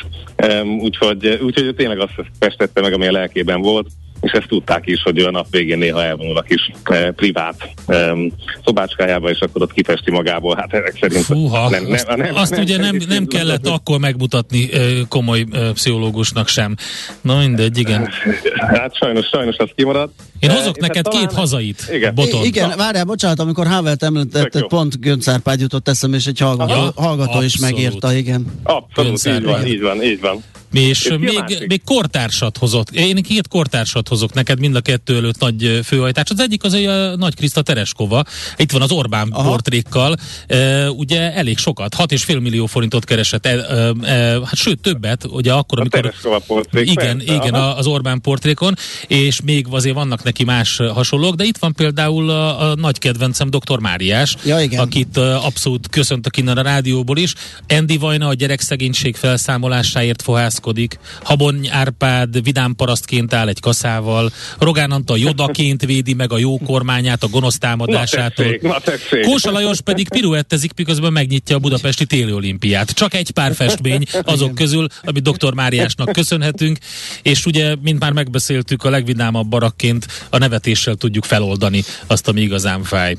Úgyhogy, 0.79 1.39
úgyhogy 1.43 1.75
tényleg 1.75 1.99
azt 1.99 2.13
festette 2.39 2.81
meg, 2.81 2.93
ami 2.93 3.07
a 3.07 3.11
lelkében 3.11 3.61
volt, 3.61 3.87
és 4.21 4.31
ezt 4.31 4.47
tudták 4.47 4.87
is, 4.87 5.01
hogy 5.01 5.19
ő 5.19 5.25
a 5.25 5.31
nap 5.31 5.45
végén 5.49 5.77
néha 5.77 6.03
elvonul 6.03 6.37
a 6.37 6.41
kis 6.41 6.71
eh, 6.83 7.09
privát 7.11 7.69
um, 7.87 8.31
szobácskájába, 8.65 9.29
és 9.29 9.39
akkor 9.39 9.61
ott 9.61 9.73
kifesti 9.73 10.11
magából. 10.11 10.55
Hát 10.55 10.73
ezek 10.73 10.97
szerint 11.01 11.23
Fúha, 11.25 11.69
nem, 11.69 11.91
azt, 11.91 12.07
nem, 12.15 12.35
azt 12.35 12.57
ugye 12.57 12.77
nem, 12.77 12.97
nem 13.07 13.25
kellett 13.25 13.67
akkor 13.67 13.99
megmutatni 13.99 14.69
ö, 14.71 14.99
komoly 15.07 15.45
ö, 15.51 15.71
pszichológusnak 15.73 16.47
sem. 16.47 16.75
Na 17.21 17.37
mindegy, 17.37 17.77
igen. 17.77 18.09
Hát 18.55 18.95
sajnos, 18.95 19.25
sajnos 19.25 19.55
az 19.57 19.69
kimaradt. 19.75 20.11
Én 20.39 20.49
Eh, 20.49 20.55
hozok 20.55 20.75
és 20.77 20.81
neked 20.81 21.05
hát 21.05 21.13
két 21.13 21.21
talán- 21.27 21.35
hazait, 21.39 21.89
Igen. 21.93 22.15
Boton. 22.15 22.43
Igen, 22.45 22.73
várjál, 22.77 23.03
bocsánat, 23.03 23.39
amikor 23.39 23.67
Havelt 23.67 24.03
említetted, 24.03 24.67
pont 24.67 24.99
Gönc 24.99 25.27
Árpád 25.27 25.59
jutott 25.59 25.87
eszembe, 25.87 26.17
és 26.17 26.25
egy 26.25 26.39
hallgató, 26.39 26.71
Aha. 26.71 26.91
hallgató 26.95 27.41
is 27.41 27.53
Abszolút. 27.53 27.75
megírta, 27.75 28.13
igen. 28.13 28.45
Abszolút, 28.63 29.25
így 29.27 29.43
van, 29.43 29.65
így 29.65 29.81
van, 29.81 30.03
így 30.03 30.19
van. 30.21 30.43
És 30.71 31.05
És 31.05 31.15
még, 31.19 31.37
másik? 31.37 31.67
még 31.67 31.81
kortársat 31.83 32.57
hozott. 32.57 32.89
Én 32.89 33.15
két 33.15 33.47
kortársat 33.47 34.07
hozok 34.07 34.33
neked 34.33 34.59
mind 34.59 34.75
a 34.75 34.81
kettő 34.81 35.15
előtt 35.15 35.39
nagy 35.39 35.79
főhajtás. 35.83 36.29
Az 36.29 36.39
egyik 36.39 36.63
az 36.63 36.73
a 36.73 37.15
Nagy 37.15 37.35
Kriszta 37.35 37.61
Tereskova. 37.61 38.23
Itt 38.57 38.71
van 38.71 38.81
az 38.81 38.91
Orbán 38.91 39.29
Aha. 39.31 39.49
Portrékkal. 39.49 40.15
E, 40.47 40.89
ugye 40.89 41.33
elég 41.33 41.57
sokat, 41.57 41.95
6,5 41.95 42.41
millió 42.41 42.65
forintot 42.65 43.05
keresett. 43.05 43.45
E, 43.45 43.49
e, 43.49 43.93
e, 44.03 44.39
hát 44.45 44.55
sőt, 44.55 44.79
többet, 44.81 45.25
ugye 45.25 45.53
akkor, 45.53 45.77
A 45.77 45.81
amikor... 45.81 45.99
Tereskova 45.99 46.39
portrék, 46.47 46.91
Igen, 46.91 47.17
persze, 47.17 47.33
igen, 47.33 47.53
aha. 47.53 47.67
az 47.69 47.87
Orbán 47.87 48.21
portrékon, 48.21 48.75
és 49.07 49.41
még 49.41 49.65
azért 49.69 49.95
vannak 49.95 50.23
neki 50.23 50.43
más 50.43 50.77
hasonlók, 50.77 51.35
de 51.35 51.43
itt 51.43 51.57
van 51.57 51.73
például 51.73 52.29
a, 52.29 52.69
a 52.71 52.75
nagy 52.75 52.97
kedvencem 52.97 53.49
Dr. 53.49 53.79
Máriás, 53.79 54.35
Ja, 54.43 54.61
igen. 54.61 54.79
akit 54.79 55.17
abszolút 55.17 55.87
köszöntök 55.89 56.37
innen 56.37 56.57
a 56.57 56.61
rádióból 56.61 57.17
is. 57.17 57.33
Andy 57.67 57.97
Vajna 57.97 58.27
a 58.27 58.33
gyerekszegénység 58.33 59.15
felszámolásáért 59.15 60.21
fohász 60.21 60.58
ragaszkodik. 60.59 60.99
Habony 61.23 61.69
Árpád 61.71 62.43
vidám 62.43 62.75
parasztként 62.75 63.33
áll 63.33 63.47
egy 63.47 63.59
kaszával, 63.59 64.31
Rogán 64.59 64.91
Antal 64.91 65.17
jodaként 65.17 65.85
védi 65.85 66.13
meg 66.13 66.31
a 66.31 66.37
jó 66.37 66.57
kormányát 66.57 67.23
a 67.23 67.27
gonosz 67.27 67.57
támadásától. 67.57 68.45
Na 68.45 68.51
tessék, 68.51 68.61
na 68.61 68.79
tessék. 68.79 69.25
Kósa 69.25 69.51
Lajos 69.51 69.81
pedig 69.81 70.09
piruettezik, 70.09 70.71
miközben 70.75 71.11
megnyitja 71.11 71.55
a 71.55 71.59
budapesti 71.59 72.05
téli 72.05 72.33
olimpiát. 72.33 72.91
Csak 72.91 73.13
egy 73.13 73.31
pár 73.31 73.55
festmény 73.55 74.03
azok 74.23 74.55
közül, 74.55 74.87
amit 75.03 75.29
dr. 75.29 75.53
Máriásnak 75.53 76.11
köszönhetünk, 76.11 76.77
és 77.21 77.45
ugye, 77.45 77.75
mint 77.81 77.99
már 77.99 78.11
megbeszéltük, 78.11 78.83
a 78.83 78.89
legvidámabb 78.89 79.47
barakként 79.47 80.07
a 80.29 80.37
nevetéssel 80.37 80.95
tudjuk 80.95 81.23
feloldani 81.23 81.83
azt, 82.07 82.27
ami 82.27 82.41
igazán 82.41 82.83
fáj. 82.83 83.15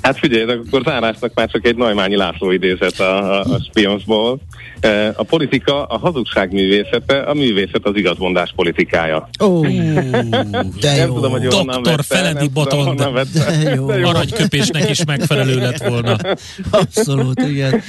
Hát 0.00 0.18
figyelj, 0.18 0.50
akkor 0.50 0.82
zárásnak 0.84 1.34
már 1.34 1.50
csak 1.50 1.66
egy 1.66 1.76
Najmányi 1.76 2.16
László 2.16 2.50
idézet 2.50 3.00
a, 3.00 3.40
a, 3.40 3.54
a 3.54 3.60
Spionsból. 3.68 4.40
A 5.16 5.22
politika 5.22 5.84
a 5.84 5.98
hazugság 5.98 6.52
művészete, 6.52 7.18
a 7.18 7.34
művészet 7.34 7.80
az 7.86 7.96
igazmondás 7.96 8.52
politikája. 8.56 9.28
Ó, 9.42 9.60
de 9.60 10.96
Nem 10.96 11.08
jó. 11.08 11.14
tudom, 11.14 11.30
hogy 11.30 11.44
vette, 11.84 12.02
Feledi 12.02 12.50
tudom, 12.52 12.52
Botond. 12.52 13.12
vette. 13.12 13.28
De. 13.34 13.74
De 13.86 13.98
jó. 13.98 14.08
Aranyköpésnek 14.08 14.90
is 14.90 15.04
megfelelő 15.04 15.56
lett 15.56 15.82
volna. 15.88 16.16
Abszolút, 16.70 17.40
igen. 17.40 17.82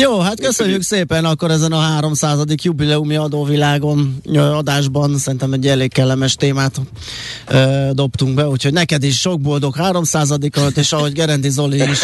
Jó, 0.00 0.18
hát 0.18 0.40
köszönjük 0.40 0.82
szépen 0.82 1.24
akkor 1.24 1.50
ezen 1.50 1.72
a 1.72 1.78
300. 1.78 2.44
jubileumi 2.62 3.16
adóvilágon 3.16 4.20
adásban. 4.34 5.18
Szerintem 5.18 5.52
egy 5.52 5.66
elég 5.66 5.92
kellemes 5.92 6.34
témát 6.34 6.80
ö, 7.48 7.88
dobtunk 7.92 8.34
be, 8.34 8.48
úgyhogy 8.48 8.72
neked 8.72 9.02
is 9.02 9.18
sok 9.18 9.40
boldog 9.40 9.76
300 9.76 10.30
alatt, 10.30 10.76
és 10.76 10.92
ahogy 10.92 11.12
Gerendi 11.12 11.48
Zoli 11.48 11.76
is 11.90 12.00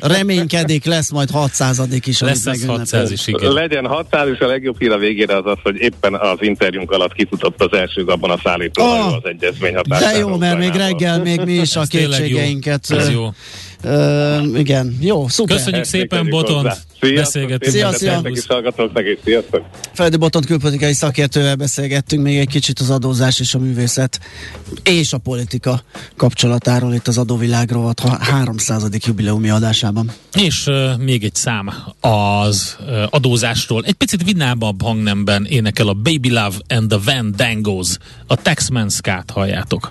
reménykedik, 0.00 0.84
lesz 0.84 1.10
majd 1.10 1.30
600 1.30 1.82
is. 2.04 2.20
Lesz 2.20 2.36
ez 2.36 2.44
megünnepel. 2.44 2.76
600 2.78 3.10
is, 3.10 3.26
igen. 3.26 3.52
Legyen 3.52 3.86
600, 3.86 4.28
és 4.28 4.38
a 4.38 4.46
legjobb 4.46 4.78
hír 4.78 4.90
a 4.90 4.98
végére 4.98 5.36
az 5.36 5.44
az, 5.46 5.58
hogy 5.62 5.76
éppen 5.76 6.14
az 6.14 6.38
interjúnk 6.40 6.90
alatt 6.90 7.12
kifutott 7.12 7.62
az 7.62 7.78
első 7.78 8.02
abban 8.04 8.30
a 8.30 8.38
szállítóhajó 8.44 9.02
Ah, 9.02 9.12
az 9.12 9.22
egyezmény 9.24 9.74
hatására. 9.74 10.12
De 10.12 10.18
jó, 10.18 10.36
mert 10.36 10.58
még 10.58 10.72
reggel 10.72 11.18
még 11.22 11.40
mi 11.40 11.52
is 11.52 11.76
a 11.76 11.82
kétségeinket. 11.82 12.84
Ez 12.90 13.10
jó. 13.10 13.28
ö, 13.82 14.36
igen, 14.56 14.96
jó, 15.00 15.28
szuper. 15.28 15.56
Köszönjük 15.56 15.84
szépen, 15.84 16.28
Botond. 16.28 16.66
hozzá. 16.66 16.76
Sziasztok, 17.00 17.24
Beszélgetünk. 17.24 17.72
Szia, 17.72 18.20
is 18.24 19.18
sziasztok. 19.24 19.66
Feledi 19.92 20.16
Botont 20.16 20.46
külpolitikai 20.46 20.92
szakértővel 20.92 21.56
beszélgettünk 21.56 22.22
még 22.22 22.38
egy 22.38 22.48
kicsit 22.48 22.78
az 22.78 22.90
adózás 22.90 23.40
és 23.40 23.54
a 23.54 23.58
művészet 23.58 24.20
és 24.82 25.12
a 25.12 25.18
politika 25.18 25.82
kapcsolatáról 26.16 26.94
itt 26.94 27.08
az 27.08 27.18
adóvilág 27.18 27.70
rovat 27.70 28.00
300. 28.00 28.88
jubileumi 28.98 29.50
adásában. 29.50 30.10
És 30.34 30.66
uh, 30.66 30.98
még 30.98 31.24
egy 31.24 31.34
szám 31.34 31.70
az 32.00 32.76
uh, 32.80 33.02
adózásról. 33.10 33.84
Egy 33.84 33.94
picit 33.94 34.24
vinámabb 34.24 34.82
hangnemben 34.82 35.44
énekel 35.44 35.88
a 35.88 35.94
Baby 35.94 36.30
Love 36.30 36.56
and 36.68 36.88
the 36.88 36.98
Van 37.04 37.32
Dangos. 37.36 37.96
A 38.26 38.34
Taxman 38.34 38.88
Skát 38.88 39.30
halljátok. 39.30 39.90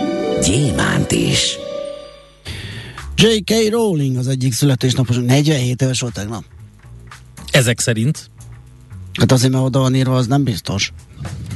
gyémánt 0.45 1.11
is. 1.11 1.57
J.K. 3.15 3.51
Rowling 3.69 4.17
az 4.17 4.27
egyik 4.27 4.53
születésnapos, 4.53 5.15
47 5.15 5.81
éves 5.81 5.99
volt 5.99 6.13
tegnap. 6.13 6.43
Ezek 7.51 7.79
szerint 7.79 8.29
Hát 9.19 9.31
azért, 9.31 9.51
mert 9.51 9.63
oda 9.63 9.79
van 9.79 9.95
írva, 9.95 10.15
az 10.15 10.27
nem 10.27 10.43
biztos. 10.43 10.93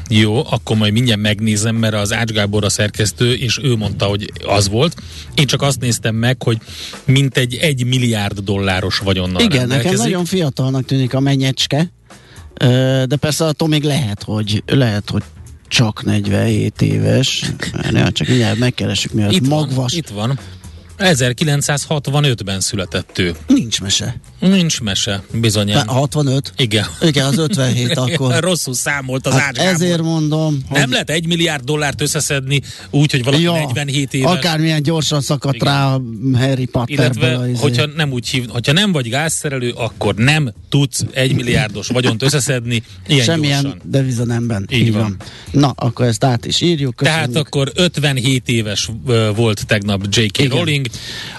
Jó, 0.09 0.45
akkor 0.49 0.77
majd 0.77 0.93
mindjárt 0.93 1.21
megnézem, 1.21 1.75
mert 1.75 1.93
az 1.93 2.13
Ács 2.13 2.31
Gábor 2.31 2.63
a 2.63 2.69
szerkesztő, 2.69 3.33
és 3.33 3.59
ő 3.63 3.75
mondta, 3.75 4.05
hogy 4.05 4.31
az 4.45 4.69
volt. 4.69 4.95
Én 5.35 5.45
csak 5.45 5.61
azt 5.61 5.79
néztem 5.79 6.15
meg, 6.15 6.43
hogy 6.43 6.57
mintegy 7.05 7.55
egy 7.55 7.85
milliárd 7.85 8.39
dolláros 8.39 8.97
vagyonnal 8.97 9.41
Igen, 9.41 9.67
nekem 9.67 9.93
nagyon 9.93 10.25
fiatalnak 10.25 10.85
tűnik 10.85 11.13
a 11.13 11.19
menyecske, 11.19 11.91
Ö, 12.59 13.03
de 13.07 13.15
persze 13.15 13.45
attól 13.45 13.67
még 13.67 13.83
lehet, 13.83 14.23
hogy 14.23 14.63
lehet, 14.65 15.09
hogy 15.09 15.23
csak 15.67 16.04
47 16.04 16.82
éves. 16.82 17.45
Ja, 17.91 18.12
csak 18.12 18.28
mindjárt 18.28 18.58
megkeresük, 18.60 19.12
mi 19.12 19.23
az 19.23 19.34
Itt 19.34 19.47
magvas. 19.47 19.75
van, 19.75 19.88
itt 19.99 20.10
van. 20.10 20.39
1965-ben 20.97 22.60
született 22.60 23.17
ő. 23.17 23.36
Nincs 23.47 23.81
mese. 23.81 24.19
Nincs 24.39 24.81
mese, 24.81 25.23
bizonyán. 25.31 25.86
De 25.86 25.91
65? 25.91 26.53
Igen. 26.58 26.86
Igen, 27.01 27.25
az 27.25 27.38
57 27.38 27.97
akkor. 28.08 28.39
Rosszul 28.39 28.73
számolt 28.73 29.27
az 29.27 29.34
Hát 29.34 29.60
Ács 29.60 29.65
ezért 29.73 30.01
mondom, 30.01 30.60
hogy 30.69 30.79
Nem 30.79 30.91
lehet 30.91 31.10
egy 31.10 31.27
milliárd 31.27 31.63
dollárt 31.63 32.01
összeszedni 32.01 32.62
úgy, 32.89 33.12
hogy 33.12 33.23
valaki 33.23 33.43
47 33.43 34.13
éves. 34.13 34.31
Akármilyen 34.31 34.84
gyorsan 34.84 35.21
szakadt 35.21 35.55
Igen. 35.55 35.67
rá 35.67 35.93
a 35.93 36.01
Harry 36.34 36.65
Potterből. 36.65 37.05
Illetve, 37.27 37.38
a 37.38 37.47
izé. 37.47 37.62
hogyha 37.62 37.86
nem 37.95 38.12
úgy 38.12 38.27
hív, 38.27 38.47
hogyha 38.47 38.71
nem 38.73 38.91
vagy 38.91 39.10
gázszerelő, 39.10 39.69
akkor 39.71 40.15
nem 40.15 40.53
tudsz 40.69 41.05
egy 41.13 41.36
milliárdos 41.36 41.88
vagyont 41.88 42.23
összeszedni 42.23 42.84
ilyen 43.08 43.23
Semmilyen 43.25 43.62
gyorsan. 43.62 43.81
deviza 43.84 44.25
nemben. 44.25 44.67
Így 44.71 44.93
van. 44.93 45.15
Na, 45.51 45.69
akkor 45.75 46.05
ezt 46.05 46.23
át 46.23 46.45
is 46.45 46.62
írjuk. 46.62 46.95
Tehát 47.01 47.19
Köszönjük. 47.25 47.45
akkor 47.47 47.71
57 47.75 48.47
éves 48.49 48.89
volt 49.36 49.65
tegnap 49.65 50.05
J.K. 50.10 50.38
Igen. 50.38 50.49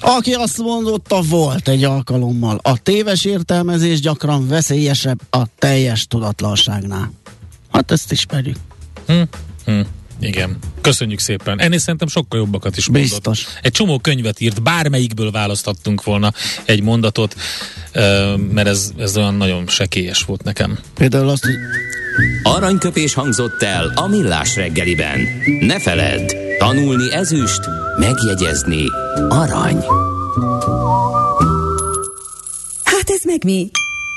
Rowling. 0.00 0.16
Aki 0.18 0.32
azt 0.32 0.59
mondotta, 0.59 1.20
volt 1.20 1.68
egy 1.68 1.85
alkalommal. 1.85 2.59
A 2.62 2.78
téves 2.82 3.24
értelmezés 3.24 4.00
gyakran 4.00 4.48
veszélyesebb 4.48 5.20
a 5.30 5.42
teljes 5.59 6.06
tudatlanságnál. 6.06 7.12
Hát 7.72 7.90
ezt 7.90 8.12
ismerjük. 8.12 8.56
Hm? 9.06 9.22
Hm. 9.64 9.80
Igen. 10.20 10.59
Köszönjük 10.80 11.18
szépen. 11.18 11.61
Ennél 11.61 11.78
szerintem 11.78 12.09
sokkal 12.09 12.38
jobbakat 12.38 12.76
is 12.76 12.87
mondott. 12.88 13.09
Biztos. 13.09 13.46
Egy 13.62 13.72
csomó 13.72 13.98
könyvet 13.98 14.40
írt, 14.40 14.62
bármelyikből 14.62 15.30
választhattunk 15.30 16.04
volna 16.04 16.32
egy 16.64 16.82
mondatot, 16.82 17.35
mert 18.52 18.66
ez, 18.66 18.92
ez 18.98 19.16
olyan 19.16 19.35
nagyon 19.35 19.66
sekélyes 19.68 20.22
volt 20.22 20.42
nekem. 20.42 20.78
Például 20.94 21.28
azt, 21.28 21.44
hogy 21.44 21.54
Aranyköpés 22.42 23.14
hangzott 23.14 23.62
el 23.62 23.92
a 23.94 24.06
millás 24.06 24.56
reggeliben. 24.56 25.20
Ne 25.61 25.80
feledd, 25.80 26.45
tanulni 26.59 27.12
ezüst, 27.12 27.61
megjegyezni 27.99 28.85
arany. 29.29 29.85
Hát 32.85 33.11
ez 33.11 33.23
meg 33.25 33.45
mi? 33.45 33.71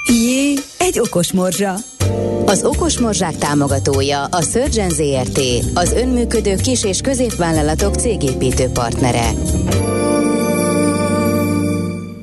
Jé, 0.08 0.54
egy 0.78 1.00
okos 1.00 1.32
morzsa. 1.32 1.74
Az 2.46 2.64
Okos 2.64 3.00
Morzsák 3.00 3.36
támogatója 3.36 4.24
a 4.24 4.42
Surgeon 4.42 4.90
ZRT, 4.90 5.40
az 5.74 5.92
önműködő 5.92 6.56
kis- 6.56 6.84
és 6.84 7.02
középvállalatok 7.02 7.96
cégépítő 7.96 8.68
partnere. 8.68 9.30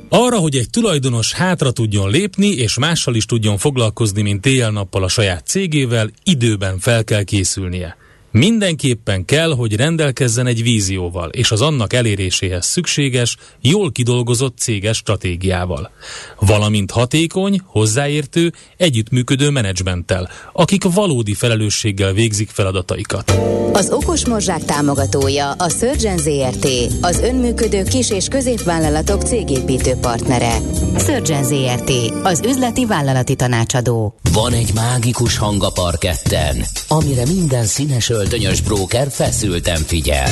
Arra, 0.09 0.37
hogy 0.37 0.55
egy 0.55 0.69
tulajdonos 0.69 1.33
hátra 1.33 1.71
tudjon 1.71 2.09
lépni, 2.09 2.47
és 2.47 2.77
mással 2.77 3.15
is 3.15 3.25
tudjon 3.25 3.57
foglalkozni, 3.57 4.21
mint 4.21 4.45
éjjel-nappal 4.45 5.03
a 5.03 5.07
saját 5.07 5.47
cégével, 5.47 6.09
időben 6.23 6.79
fel 6.79 7.03
kell 7.03 7.23
készülnie. 7.23 7.97
Mindenképpen 8.37 9.25
kell, 9.25 9.55
hogy 9.55 9.75
rendelkezzen 9.75 10.47
egy 10.47 10.63
vízióval, 10.63 11.29
és 11.29 11.51
az 11.51 11.61
annak 11.61 11.93
eléréséhez 11.93 12.65
szükséges, 12.65 13.37
jól 13.61 13.91
kidolgozott 13.91 14.57
céges 14.57 14.97
stratégiával. 14.97 15.91
Valamint 16.39 16.91
hatékony, 16.91 17.61
hozzáértő, 17.65 18.53
együttműködő 18.77 19.49
menedzsmenttel, 19.49 20.29
akik 20.53 20.83
valódi 20.83 21.33
felelősséggel 21.33 22.13
végzik 22.13 22.49
feladataikat. 22.49 23.31
Az 23.73 23.89
Okos 23.89 24.25
Morzsák 24.25 24.65
támogatója 24.65 25.51
a 25.51 25.69
Surgeon 25.69 26.17
ZRT, 26.17 26.67
az 27.01 27.19
önműködő 27.19 27.83
kis- 27.83 28.11
és 28.11 28.27
középvállalatok 28.27 29.21
cégépítő 29.21 29.93
partnere. 30.01 30.57
Surgeon 30.97 31.43
ZRT, 31.43 31.91
az 32.23 32.41
üzleti 32.45 32.85
vállalati 32.85 33.35
tanácsadó. 33.35 34.15
Van 34.33 34.53
egy 34.53 34.73
mágikus 34.73 35.37
hang 35.37 35.63
a 35.63 35.69
parketten, 35.69 36.65
amire 36.87 37.25
minden 37.25 37.65
színes 37.65 38.09
öltönyös 38.27 38.61
bróker 38.61 39.07
feszülten 39.11 39.77
figyel. 39.77 40.29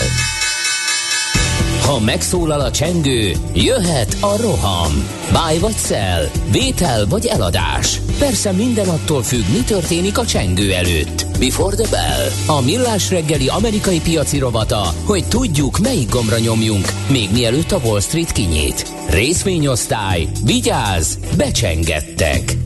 Ha 1.86 2.00
megszólal 2.00 2.60
a 2.60 2.72
csengő, 2.72 3.32
jöhet 3.54 4.18
a 4.20 4.38
roham. 4.42 5.08
Báj 5.32 5.58
vagy 5.58 5.76
szel, 5.76 6.32
vétel 6.52 7.06
vagy 7.06 7.26
eladás. 7.26 8.02
Persze 8.20 8.52
minden 8.52 8.88
attól 8.90 9.24
függ, 9.24 9.44
mi 9.54 9.64
történik 9.66 10.18
a 10.18 10.26
csengő 10.26 10.74
előtt. 10.74 11.26
Before 11.40 11.76
the 11.76 11.90
bell. 11.90 12.56
A 12.58 12.62
millás 12.62 13.10
reggeli 13.10 13.48
amerikai 13.48 14.02
piaci 14.02 14.40
rovata, 14.40 14.94
hogy 15.06 15.26
tudjuk, 15.28 15.80
melyik 15.80 16.10
gombra 16.10 16.40
nyomjunk, 16.40 16.92
még 17.10 17.30
mielőtt 17.32 17.72
a 17.72 17.80
Wall 17.84 18.02
Street 18.02 18.32
kinyit. 18.32 18.92
Részvényosztály, 19.10 20.28
vigyáz, 20.44 21.20
becsengettek. 21.38 22.65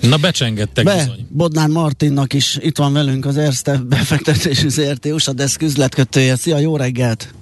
Na 0.00 0.16
becsengettek 0.16 0.84
Be, 0.84 0.94
bizony. 0.94 1.26
Bodnár 1.28 1.68
Martinnak 1.68 2.32
is 2.32 2.58
itt 2.60 2.78
van 2.78 2.92
velünk 2.92 3.26
az 3.26 3.36
Erste 3.36 3.80
befektetési 3.88 4.68
ZRT 4.68 5.06
USA 5.06 5.32
Desk 5.32 5.62
üzletkötője. 5.62 6.36
Szia, 6.36 6.58
jó 6.58 6.76
reggelt! 6.76 7.34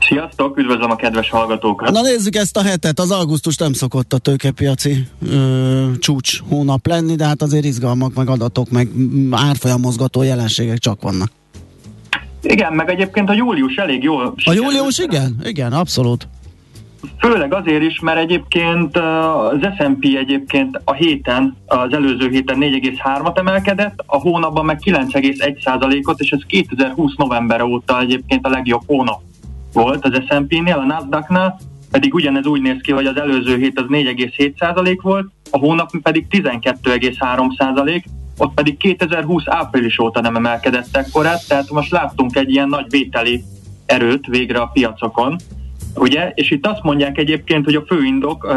Sziasztok, 0.00 0.58
üdvözlöm 0.58 0.90
a 0.90 0.96
kedves 0.96 1.30
hallgatókat! 1.30 1.90
Na 1.90 2.00
nézzük 2.00 2.34
ezt 2.34 2.56
a 2.56 2.62
hetet, 2.62 2.98
az 2.98 3.10
augusztus 3.10 3.56
nem 3.56 3.72
szokott 3.72 4.12
a 4.12 4.18
tőkepiaci 4.18 5.06
ö, 5.28 5.90
csúcs 5.98 6.40
hónap 6.48 6.86
lenni, 6.86 7.14
de 7.14 7.24
hát 7.24 7.42
azért 7.42 7.64
izgalmak, 7.64 8.14
meg 8.14 8.28
adatok, 8.28 8.70
meg 8.70 8.88
árfolyamozgató 9.30 10.22
jelenségek 10.22 10.78
csak 10.78 11.02
vannak. 11.02 11.30
Igen, 12.42 12.72
meg 12.72 12.90
egyébként 12.90 13.28
a 13.28 13.32
július 13.32 13.74
elég 13.76 14.02
jól 14.02 14.34
A 14.44 14.52
július 14.52 14.98
igen? 14.98 15.40
Igen, 15.44 15.72
abszolút. 15.72 16.28
Főleg 17.18 17.54
azért 17.54 17.82
is, 17.82 18.00
mert 18.00 18.18
egyébként 18.18 18.96
az 18.96 19.58
S&P 19.76 20.04
egyébként 20.04 20.80
a 20.84 20.92
héten, 20.92 21.56
az 21.66 21.92
előző 21.92 22.28
héten 22.28 22.58
4,3-at 22.60 23.38
emelkedett, 23.38 24.02
a 24.06 24.16
hónapban 24.16 24.64
meg 24.64 24.78
9,1%-ot, 24.84 26.20
és 26.20 26.30
ez 26.30 26.40
2020 26.46 27.14
november 27.16 27.62
óta 27.62 28.00
egyébként 28.00 28.46
a 28.46 28.50
legjobb 28.50 28.82
hónap 28.86 29.20
volt 29.72 30.04
az 30.04 30.22
S&P-nél, 30.28 30.78
a 30.78 30.84
Nasdaq-nál, 30.84 31.58
pedig 31.90 32.14
ugyanez 32.14 32.46
úgy 32.46 32.60
néz 32.60 32.80
ki, 32.82 32.92
hogy 32.92 33.06
az 33.06 33.16
előző 33.16 33.56
hét 33.56 33.80
az 33.80 33.86
4,7% 33.88 34.98
volt, 35.02 35.26
a 35.50 35.58
hónap 35.58 35.90
pedig 36.02 36.26
12,3%, 36.30 38.04
ott 38.38 38.54
pedig 38.54 38.76
2020 38.76 39.42
április 39.46 39.98
óta 39.98 40.20
nem 40.20 40.36
emelkedett 40.36 40.96
ekkorát, 40.96 41.48
tehát 41.48 41.70
most 41.70 41.90
láttunk 41.90 42.36
egy 42.36 42.50
ilyen 42.50 42.68
nagy 42.68 42.86
vételi 42.88 43.42
erőt 43.86 44.26
végre 44.26 44.58
a 44.60 44.70
piacokon, 44.72 45.36
ugye, 45.96 46.32
és 46.34 46.50
itt 46.50 46.66
azt 46.66 46.82
mondják 46.82 47.18
egyébként, 47.18 47.64
hogy 47.64 47.74
a 47.74 47.84
fő 47.86 48.04
indok 48.04 48.54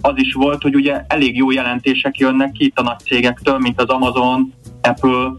az 0.00 0.12
is 0.14 0.32
volt, 0.32 0.62
hogy 0.62 0.74
ugye 0.74 1.04
elég 1.06 1.36
jó 1.36 1.50
jelentések 1.50 2.18
jönnek 2.18 2.52
ki 2.52 2.64
itt 2.64 2.78
a 2.78 2.82
nagy 2.82 2.98
cégektől, 2.98 3.58
mint 3.58 3.80
az 3.80 3.88
Amazon, 3.88 4.52
Apple, 4.82 5.32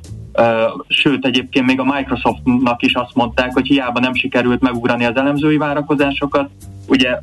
sőt 0.88 1.26
egyébként 1.26 1.66
még 1.66 1.80
a 1.80 1.84
Microsoftnak 1.84 2.82
is 2.82 2.94
azt 2.94 3.16
mondták, 3.16 3.54
hogy 3.54 3.68
hiába 3.68 4.00
nem 4.00 4.14
sikerült 4.14 4.62
megugrani 4.62 5.06
az 5.06 5.16
elemzői 5.16 5.58
várakozásokat, 5.58 6.50
ugye 6.88 7.20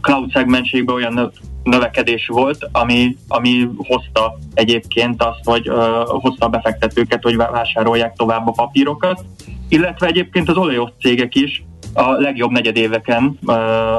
cloud 0.00 0.30
szegmenségben 0.32 0.94
olyan 0.94 1.12
nö- 1.12 1.40
növekedés 1.62 2.26
volt, 2.26 2.68
ami, 2.72 3.16
ami 3.28 3.68
hozta 3.76 4.38
egyébként 4.54 5.22
azt, 5.22 5.40
hogy 5.44 5.70
hozta 6.06 6.46
a 6.46 6.48
befektetőket, 6.48 7.22
hogy 7.22 7.36
vá- 7.36 7.50
vásárolják 7.50 8.16
tovább 8.16 8.46
a 8.46 8.52
papírokat, 8.52 9.24
illetve 9.68 10.06
egyébként 10.06 10.48
az 10.48 10.56
olajos 10.56 10.90
cégek 11.00 11.34
is 11.34 11.64
a 11.94 12.10
legjobb 12.12 12.50
negyedéveken 12.50 13.38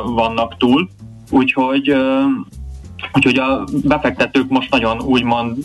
vannak 0.06 0.58
túl, 0.58 0.90
úgyhogy, 1.32 1.96
úgyhogy 3.14 3.38
a 3.38 3.64
befektetők 3.84 4.50
most 4.50 4.72
nagyon 4.72 5.02
úgymond 5.02 5.58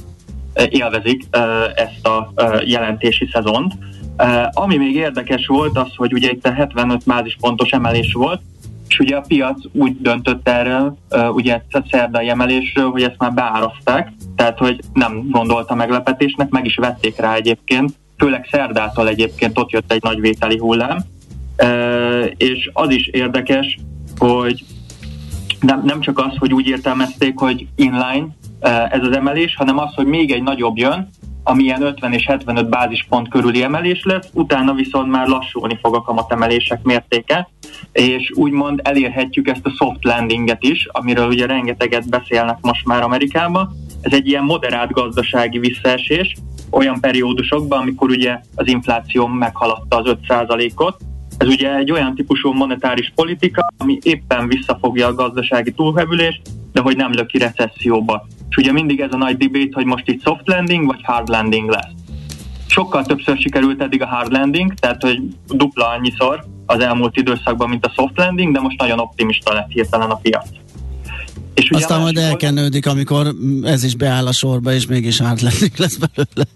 élvezik 0.69 1.29
ezt 1.75 2.07
a 2.07 2.33
jelentési 2.64 3.29
szezont. 3.33 3.73
Ami 4.53 4.77
még 4.77 4.95
érdekes 4.95 5.47
volt 5.47 5.79
az, 5.79 5.88
hogy 5.97 6.12
ugye 6.12 6.31
itt 6.31 6.47
a 6.47 6.53
75 6.53 7.05
bázispontos 7.05 7.71
emelés 7.71 8.12
volt, 8.12 8.40
és 8.88 8.99
ugye 8.99 9.16
a 9.16 9.25
piac 9.29 9.57
úgy 9.73 10.01
döntött 10.01 10.49
erről, 10.49 10.97
ugye 11.33 11.61
a 11.71 11.83
szerdai 11.90 12.29
emelésről, 12.29 12.90
hogy 12.90 13.03
ezt 13.03 13.19
már 13.19 13.33
beáraszták, 13.33 14.12
tehát 14.37 14.59
hogy 14.59 14.81
nem 14.93 15.29
gondolta 15.31 15.75
meglepetésnek, 15.75 16.49
meg 16.49 16.64
is 16.64 16.77
vették 16.77 17.16
rá 17.16 17.35
egyébként, 17.35 17.93
főleg 18.19 18.49
szerdától 18.51 19.09
egyébként 19.09 19.59
ott 19.59 19.71
jött 19.71 19.93
egy 19.93 20.03
nagy 20.03 20.21
vételi 20.21 20.59
hullám, 20.59 20.99
és 22.37 22.70
az 22.73 22.90
is 22.90 23.07
érdekes, 23.07 23.79
hogy 24.18 24.64
nem, 25.61 25.83
nem 25.85 26.01
csak 26.01 26.18
az, 26.18 26.37
hogy 26.38 26.53
úgy 26.53 26.66
értelmezték, 26.66 27.38
hogy 27.38 27.66
inline 27.77 28.27
ez 28.90 29.03
az 29.03 29.16
emelés, 29.16 29.57
hanem 29.57 29.79
az, 29.79 29.94
hogy 29.94 30.07
még 30.07 30.33
egy 30.33 30.42
nagyobb 30.42 30.77
jön, 30.77 31.09
ami 31.42 31.62
ilyen 31.62 31.83
50 31.83 32.12
és 32.12 32.27
75 32.27 32.68
bázispont 32.68 33.29
körüli 33.29 33.62
emelés 33.62 34.03
lesz, 34.05 34.29
utána 34.33 34.73
viszont 34.73 35.11
már 35.11 35.27
lassulni 35.27 35.79
fog 35.83 35.94
a 35.94 36.03
kamatemelések 36.03 36.83
mértéke, 36.83 37.49
és 37.92 38.33
úgymond 38.35 38.81
elérhetjük 38.85 39.49
ezt 39.49 39.66
a 39.66 39.70
soft 39.70 40.05
landinget 40.05 40.62
is, 40.62 40.87
amiről 40.90 41.29
ugye 41.29 41.46
rengeteget 41.46 42.09
beszélnek 42.09 42.59
most 42.61 42.87
már 42.87 43.03
Amerikában. 43.03 43.73
Ez 44.01 44.12
egy 44.12 44.29
ilyen 44.29 44.44
moderált 44.44 44.92
gazdasági 44.92 45.59
visszaesés, 45.59 46.35
olyan 46.70 47.01
periódusokban, 47.01 47.81
amikor 47.81 48.11
ugye 48.11 48.40
az 48.55 48.68
infláció 48.68 49.27
meghaladta 49.27 49.96
az 49.96 50.16
5%-ot, 50.29 50.96
ez 51.40 51.48
ugye 51.48 51.76
egy 51.76 51.90
olyan 51.90 52.14
típusú 52.14 52.53
monetáris 52.53 53.12
politika, 53.14 53.66
ami 53.79 53.98
éppen 54.03 54.48
visszafogja 54.48 55.07
a 55.07 55.14
gazdasági 55.14 55.72
túlhevülést, 55.72 56.40
de 56.72 56.81
hogy 56.81 56.96
nem 56.96 57.12
löki 57.12 57.38
recesszióba. 57.38 58.26
És 58.48 58.57
ugye 58.57 58.72
mindig 58.72 59.00
ez 59.00 59.12
a 59.12 59.16
nagy 59.16 59.37
debate, 59.37 59.70
hogy 59.72 59.85
most 59.85 60.09
itt 60.09 60.22
soft 60.22 60.48
landing 60.48 60.87
vagy 60.87 61.00
hard 61.03 61.29
landing 61.29 61.70
lesz. 61.70 61.92
Sokkal 62.66 63.05
többször 63.05 63.38
sikerült 63.38 63.83
eddig 63.83 64.03
a 64.03 64.07
hard 64.07 64.33
landing, 64.33 64.74
tehát 64.74 65.03
hogy 65.03 65.20
dupla 65.46 65.88
annyiszor 65.88 66.44
az 66.66 66.81
elmúlt 66.81 67.16
időszakban, 67.16 67.68
mint 67.68 67.87
a 67.87 67.92
soft 67.96 68.16
landing, 68.16 68.55
de 68.55 68.61
most 68.61 68.79
nagyon 68.79 68.98
optimista 68.98 69.53
lett 69.53 69.70
hirtelen 69.70 70.11
a 70.11 70.14
piac. 70.14 70.48
És 71.54 71.70
Aztán 71.70 72.00
majd 72.00 72.16
elkenődik, 72.16 72.86
amikor 72.86 73.34
ez 73.62 73.84
is 73.84 73.94
beáll 73.96 74.26
a 74.26 74.32
sorba, 74.32 74.72
és 74.72 74.86
mégis 74.86 75.20
átlendik 75.20 75.76
lesz 75.76 75.96
belőle. 75.96 76.48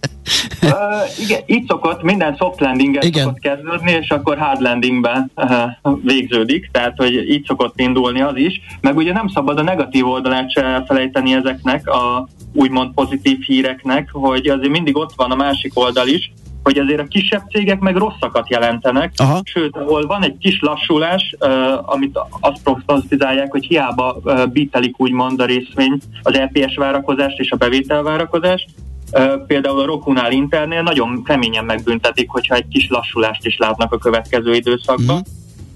Uh, 0.63 1.25
igen, 1.25 1.41
így 1.47 1.65
szokott, 1.69 2.03
minden 2.03 2.37
soft 2.37 2.61
landing 2.61 3.05
Igen. 3.05 3.25
szokott 3.25 3.39
kezdődni, 3.39 3.91
és 3.91 4.09
akkor 4.09 4.39
hard 4.39 4.61
landingben 4.61 5.31
uh, 5.37 5.99
végződik, 6.03 6.69
tehát 6.73 6.97
hogy 6.97 7.31
így 7.31 7.45
szokott 7.47 7.81
indulni 7.81 8.21
az 8.21 8.37
is, 8.37 8.61
meg 8.81 8.97
ugye 8.97 9.13
nem 9.13 9.29
szabad 9.29 9.59
a 9.59 9.63
negatív 9.63 10.07
oldalát 10.07 10.51
se 10.51 10.65
elfelejteni 10.65 11.35
ezeknek 11.35 11.89
a 11.89 12.29
úgymond 12.53 12.95
pozitív 12.95 13.41
híreknek, 13.41 14.09
hogy 14.13 14.47
azért 14.47 14.73
mindig 14.73 14.97
ott 14.97 15.13
van 15.17 15.31
a 15.31 15.37
másik 15.37 15.79
oldal 15.79 16.09
is, 16.09 16.33
hogy 16.65 16.79
azért 16.79 17.01
a 17.01 17.05
kisebb 17.05 17.43
cégek 17.51 17.81
meg 17.81 17.97
rosszakat 17.97 18.51
jelentenek, 18.51 19.13
Aha. 19.17 19.41
sőt, 19.45 19.77
ahol 19.77 20.07
van 20.07 20.25
egy 20.25 20.39
kis 20.39 20.61
lassulás, 20.61 21.35
uh, 21.41 21.93
amit 21.93 22.19
azt 22.41 22.63
prognosztizálják, 22.63 23.51
hogy 23.51 23.65
hiába 23.65 24.21
uh, 24.25 24.47
bítelik 24.47 25.01
úgymond 25.01 25.41
a 25.41 25.45
részvény, 25.45 25.99
az 26.23 26.35
LPS 26.35 26.77
várakozást 26.77 27.39
és 27.39 27.51
a 27.51 27.57
bevétel 27.57 28.03
várakozást, 28.03 28.67
Uh, 29.13 29.47
például 29.47 29.81
a 29.81 29.85
Rokunál 29.85 30.33
Internél 30.33 30.83
nagyon 30.83 31.25
keményen 31.25 31.65
megbüntetik, 31.65 32.31
hogyha 32.31 32.55
egy 32.55 32.69
kis 32.69 32.89
lassulást 32.89 33.47
is 33.47 33.57
látnak 33.57 33.93
a 33.93 33.99
következő 33.99 34.55
időszakban. 34.55 35.17
Mhm. 35.17 35.25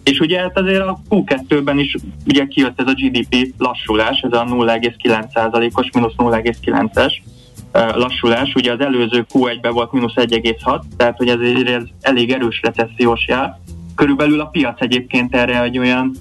És 0.04 0.18
ugye 0.18 0.40
hát 0.40 0.58
azért 0.58 0.80
a 0.80 1.00
Q2-ben 1.10 1.78
is 1.78 1.96
ugye 2.26 2.44
kijött 2.44 2.80
ez 2.80 2.86
a 2.86 2.92
GDP 2.92 3.54
lassulás, 3.58 4.20
ez 4.20 4.32
a 4.32 4.44
0,9%-os, 4.44 5.90
mínusz 5.92 6.14
0,9-es 6.16 7.12
uh, 7.26 7.37
lassulás. 7.72 8.54
Ugye 8.54 8.72
az 8.72 8.80
előző 8.80 9.26
Q1-ben 9.32 9.72
volt 9.72 9.92
mínusz 9.92 10.14
1,6, 10.16 10.80
tehát 10.96 11.16
hogy 11.16 11.28
ez, 11.28 11.38
ez 11.64 11.82
elég 12.00 12.30
erős 12.30 12.60
recessziós 12.62 13.26
jel. 13.26 13.60
Körülbelül 13.94 14.40
a 14.40 14.46
piac 14.46 14.80
egyébként 14.80 15.34
erre 15.34 15.62
egy 15.62 15.78
olyan 15.78 16.14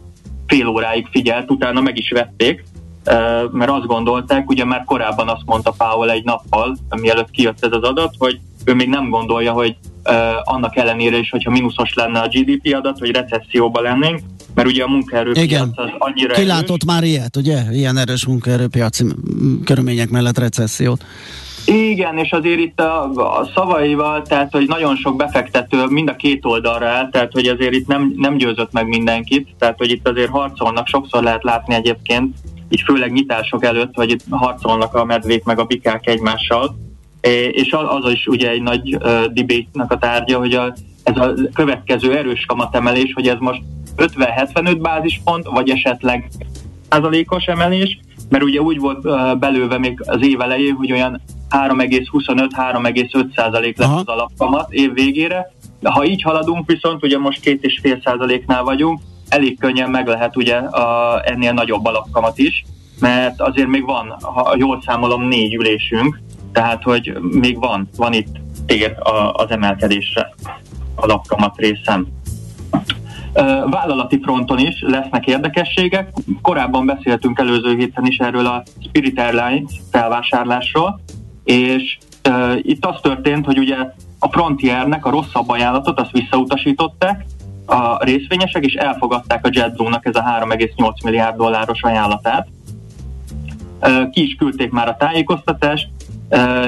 fél 0.47 0.67
óráig 0.67 1.07
figyelt, 1.11 1.51
utána 1.51 1.81
meg 1.81 1.97
is 1.97 2.09
vették, 2.09 2.63
mert 3.51 3.71
azt 3.71 3.85
gondolták, 3.85 4.49
ugye 4.49 4.65
már 4.65 4.83
korábban 4.83 5.29
azt 5.29 5.45
mondta 5.45 5.73
Powell 5.77 6.09
egy 6.09 6.23
nappal, 6.23 6.77
mielőtt 7.01 7.31
kijött 7.31 7.65
ez 7.65 7.71
az 7.71 7.83
adat, 7.83 8.13
hogy 8.17 8.39
ő 8.65 8.73
még 8.73 8.89
nem 8.89 9.09
gondolja, 9.09 9.51
hogy 9.51 9.75
annak 10.43 10.75
ellenére 10.75 11.17
is, 11.17 11.29
hogyha 11.29 11.51
mínuszos 11.51 11.93
lenne 11.93 12.19
a 12.19 12.27
GDP 12.27 12.73
adat, 12.75 12.99
hogy 12.99 13.11
recesszióban 13.11 13.83
lennénk, 13.83 14.19
mert 14.55 14.67
ugye 14.67 14.83
a 14.83 14.87
munkaerőpiac 14.87 15.69
az 15.75 15.89
annyira 15.97 16.33
Ki 16.33 16.45
látott 16.45 16.85
már 16.85 17.03
ilyet, 17.03 17.35
ugye? 17.35 17.61
Ilyen 17.71 17.97
erős 17.97 18.25
munkaerőpiaci 18.25 19.05
körülmények 19.65 20.09
mellett 20.09 20.37
recessziót. 20.37 21.03
Igen, 21.65 22.17
és 22.17 22.31
azért 22.31 22.59
itt 22.59 22.79
a, 22.79 23.03
a 23.11 23.49
szavaival, 23.55 24.21
tehát 24.21 24.51
hogy 24.51 24.67
nagyon 24.67 24.95
sok 24.95 25.15
befektető 25.15 25.85
mind 25.85 26.09
a 26.09 26.15
két 26.15 26.45
oldalra 26.45 26.87
áll, 26.87 27.09
tehát 27.09 27.31
hogy 27.31 27.47
azért 27.47 27.73
itt 27.73 27.87
nem, 27.87 28.13
nem 28.15 28.37
győzött 28.37 28.71
meg 28.71 28.87
mindenkit, 28.87 29.49
tehát 29.59 29.77
hogy 29.77 29.91
itt 29.91 30.07
azért 30.07 30.29
harcolnak, 30.29 30.87
sokszor 30.87 31.23
lehet 31.23 31.43
látni 31.43 31.73
egyébként, 31.73 32.35
így 32.69 32.81
főleg 32.81 33.11
nyitások 33.11 33.63
előtt, 33.65 33.95
hogy 33.95 34.09
itt 34.09 34.23
harcolnak 34.29 34.93
a 34.93 35.05
medvék 35.05 35.43
meg 35.43 35.59
a 35.59 35.63
bikák 35.63 36.07
egymással, 36.07 36.75
és 37.51 37.71
az, 37.71 38.11
is 38.11 38.27
ugye 38.27 38.49
egy 38.49 38.61
nagy 38.61 38.97
debate-nak 39.33 39.91
a 39.91 39.97
tárgya, 39.97 40.37
hogy 40.37 40.53
a, 40.53 40.73
ez 41.03 41.17
a 41.17 41.33
következő 41.53 42.17
erős 42.17 42.45
kamatemelés, 42.45 43.13
hogy 43.13 43.27
ez 43.27 43.37
most 43.39 43.61
50-75 43.97 44.77
bázispont, 44.81 45.45
vagy 45.45 45.69
esetleg 45.69 46.29
százalékos 46.89 47.45
emelés, 47.45 47.99
mert 48.29 48.43
ugye 48.43 48.59
úgy 48.61 48.79
volt 48.79 49.01
belőve 49.39 49.77
még 49.77 50.03
az 50.05 50.25
év 50.27 50.41
elején, 50.41 50.73
hogy 50.73 50.91
olyan 50.91 51.21
3,25-3,5 51.49 53.35
százalék 53.35 53.77
lesz 53.77 53.87
Aha. 53.87 53.99
az 53.99 54.07
alapkamat 54.07 54.71
év 54.71 54.93
végére. 54.93 55.51
De 55.79 55.89
ha 55.89 56.05
így 56.05 56.21
haladunk, 56.21 56.71
viszont 56.71 57.03
ugye 57.03 57.17
most 57.17 57.39
2,5 57.43 58.03
százaléknál 58.03 58.63
vagyunk, 58.63 58.99
elég 59.29 59.59
könnyen 59.59 59.89
meg 59.89 60.07
lehet 60.07 60.37
ugye 60.37 60.55
a, 60.55 61.21
ennél 61.23 61.53
nagyobb 61.53 61.85
alapkamat 61.85 62.37
is, 62.37 62.65
mert 62.99 63.41
azért 63.41 63.67
még 63.67 63.85
van, 63.85 64.15
ha 64.21 64.55
jól 64.57 64.81
számolom, 64.85 65.27
négy 65.27 65.53
ülésünk, 65.53 66.19
tehát 66.57 66.83
hogy 66.83 67.17
még 67.21 67.59
van, 67.59 67.89
van 67.95 68.13
itt 68.13 68.35
tér 68.65 68.95
a, 68.99 69.33
az 69.33 69.49
emelkedésre 69.49 70.33
alapkamat 70.95 71.57
részem. 71.57 72.07
Vállalati 73.69 74.19
fronton 74.21 74.59
is 74.59 74.81
lesznek 74.81 75.25
érdekességek. 75.25 76.09
Korábban 76.41 76.85
beszéltünk 76.85 77.39
előző 77.39 77.75
héten 77.77 78.05
is 78.05 78.17
erről 78.17 78.45
a 78.45 78.63
Spirit 78.87 79.19
Airlines 79.19 79.71
felvásárlásról, 79.91 80.99
és 81.43 81.97
uh, 82.29 82.59
itt 82.61 82.85
az 82.85 82.99
történt, 83.01 83.45
hogy 83.45 83.57
ugye 83.57 83.77
a 84.19 84.27
Frontiernek 84.31 85.05
a 85.05 85.09
rosszabb 85.09 85.49
ajánlatot 85.49 85.99
azt 85.99 86.11
visszautasították, 86.11 87.25
a 87.65 88.03
részvényesek, 88.03 88.65
és 88.65 88.73
elfogadták 88.73 89.45
a 89.45 89.49
JetBlue-nak 89.51 90.05
ez 90.05 90.15
a 90.15 90.23
3,8 90.23 91.03
milliárd 91.03 91.35
dolláros 91.35 91.81
ajánlatát. 91.81 92.47
Ki 94.11 94.21
is 94.23 94.35
küldték 94.35 94.71
már 94.71 94.87
a 94.87 94.95
tájékoztatást, 94.95 95.87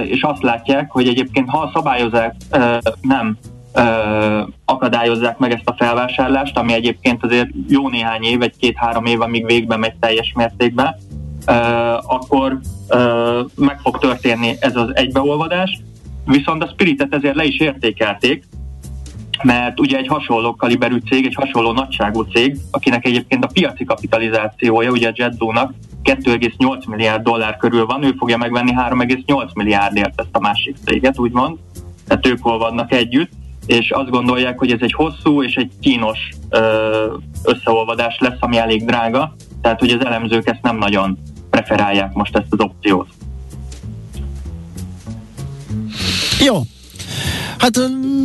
és 0.06 0.22
azt 0.22 0.44
látják, 0.44 0.92
hogy 0.92 1.08
egyébként 1.08 1.50
ha 1.50 1.58
a 1.58 1.72
szabályozás 1.74 2.36
nem 3.02 3.38
akadályozzák 4.66 5.38
meg 5.38 5.52
ezt 5.52 5.68
a 5.68 5.76
felvásárlást, 5.78 6.58
ami 6.58 6.74
egyébként 6.74 7.24
azért 7.24 7.50
jó 7.68 7.90
néhány 7.90 8.24
év, 8.24 8.42
egy 8.42 8.58
két-három 8.58 9.06
év, 9.06 9.22
amíg 9.22 9.46
végbe 9.46 9.78
megy 9.78 9.96
teljes 10.00 10.34
mértékben, 10.36 10.96
akkor 12.06 12.60
meg 13.56 13.80
fog 13.80 13.98
történni 13.98 14.56
ez 14.60 14.76
az 14.76 14.96
egybeolvadás. 14.96 15.80
Viszont 16.26 16.64
a 16.64 16.68
Spiritet 16.68 17.14
ezért 17.14 17.36
le 17.36 17.44
is 17.44 17.60
értékelték, 17.60 18.44
mert 19.44 19.80
ugye 19.80 19.98
egy 19.98 20.08
hasonló 20.08 20.56
kaliberű 20.56 20.98
cég, 21.10 21.26
egy 21.26 21.36
hasonló 21.36 21.72
nagyságú 21.72 22.22
cég, 22.22 22.58
akinek 22.72 23.06
egyébként 23.06 23.44
a 23.44 23.50
piaci 23.54 23.84
kapitalizációja, 23.84 24.92
ugye 24.92 25.08
a 25.08 25.14
JetBlue-nak 25.16 25.74
2,8 26.04 26.88
milliárd 26.88 27.24
dollár 27.24 27.58
körül 27.58 27.86
van, 27.86 28.04
ő 28.04 28.14
fogja 28.18 28.38
megvenni 28.38 28.72
3,8 28.72 29.54
milliárdért 29.54 30.22
ezt 30.22 30.30
a 30.32 30.40
másik 30.40 30.76
céget, 30.86 31.20
úgymond. 31.20 31.58
Tehát 32.08 32.28
ők 32.28 32.38
hol 32.42 32.58
vannak 32.58 32.94
együtt, 32.94 33.32
és 33.66 33.92
azt 33.92 34.10
gondolják, 34.10 34.60
hogy 34.60 34.72
ez 34.72 34.80
egy 34.82 34.94
hosszú 34.94 35.44
és 35.44 35.56
egy 35.56 35.72
kínos 35.80 36.30
összeolvadás 37.44 38.18
lesz, 38.20 38.38
ami 38.40 38.58
elég 38.58 38.86
drága, 38.86 39.36
tehát 39.62 39.80
hogy 39.80 39.90
az 39.90 40.06
elemzők 40.06 40.50
ezt 40.50 40.62
nem 40.62 40.78
nagyon 40.78 41.18
preferálják 41.50 42.14
most 42.14 42.36
ezt 42.36 42.48
az 42.50 42.60
opciót. 42.60 43.08
Jó, 46.46 46.56
Hát 47.60 47.80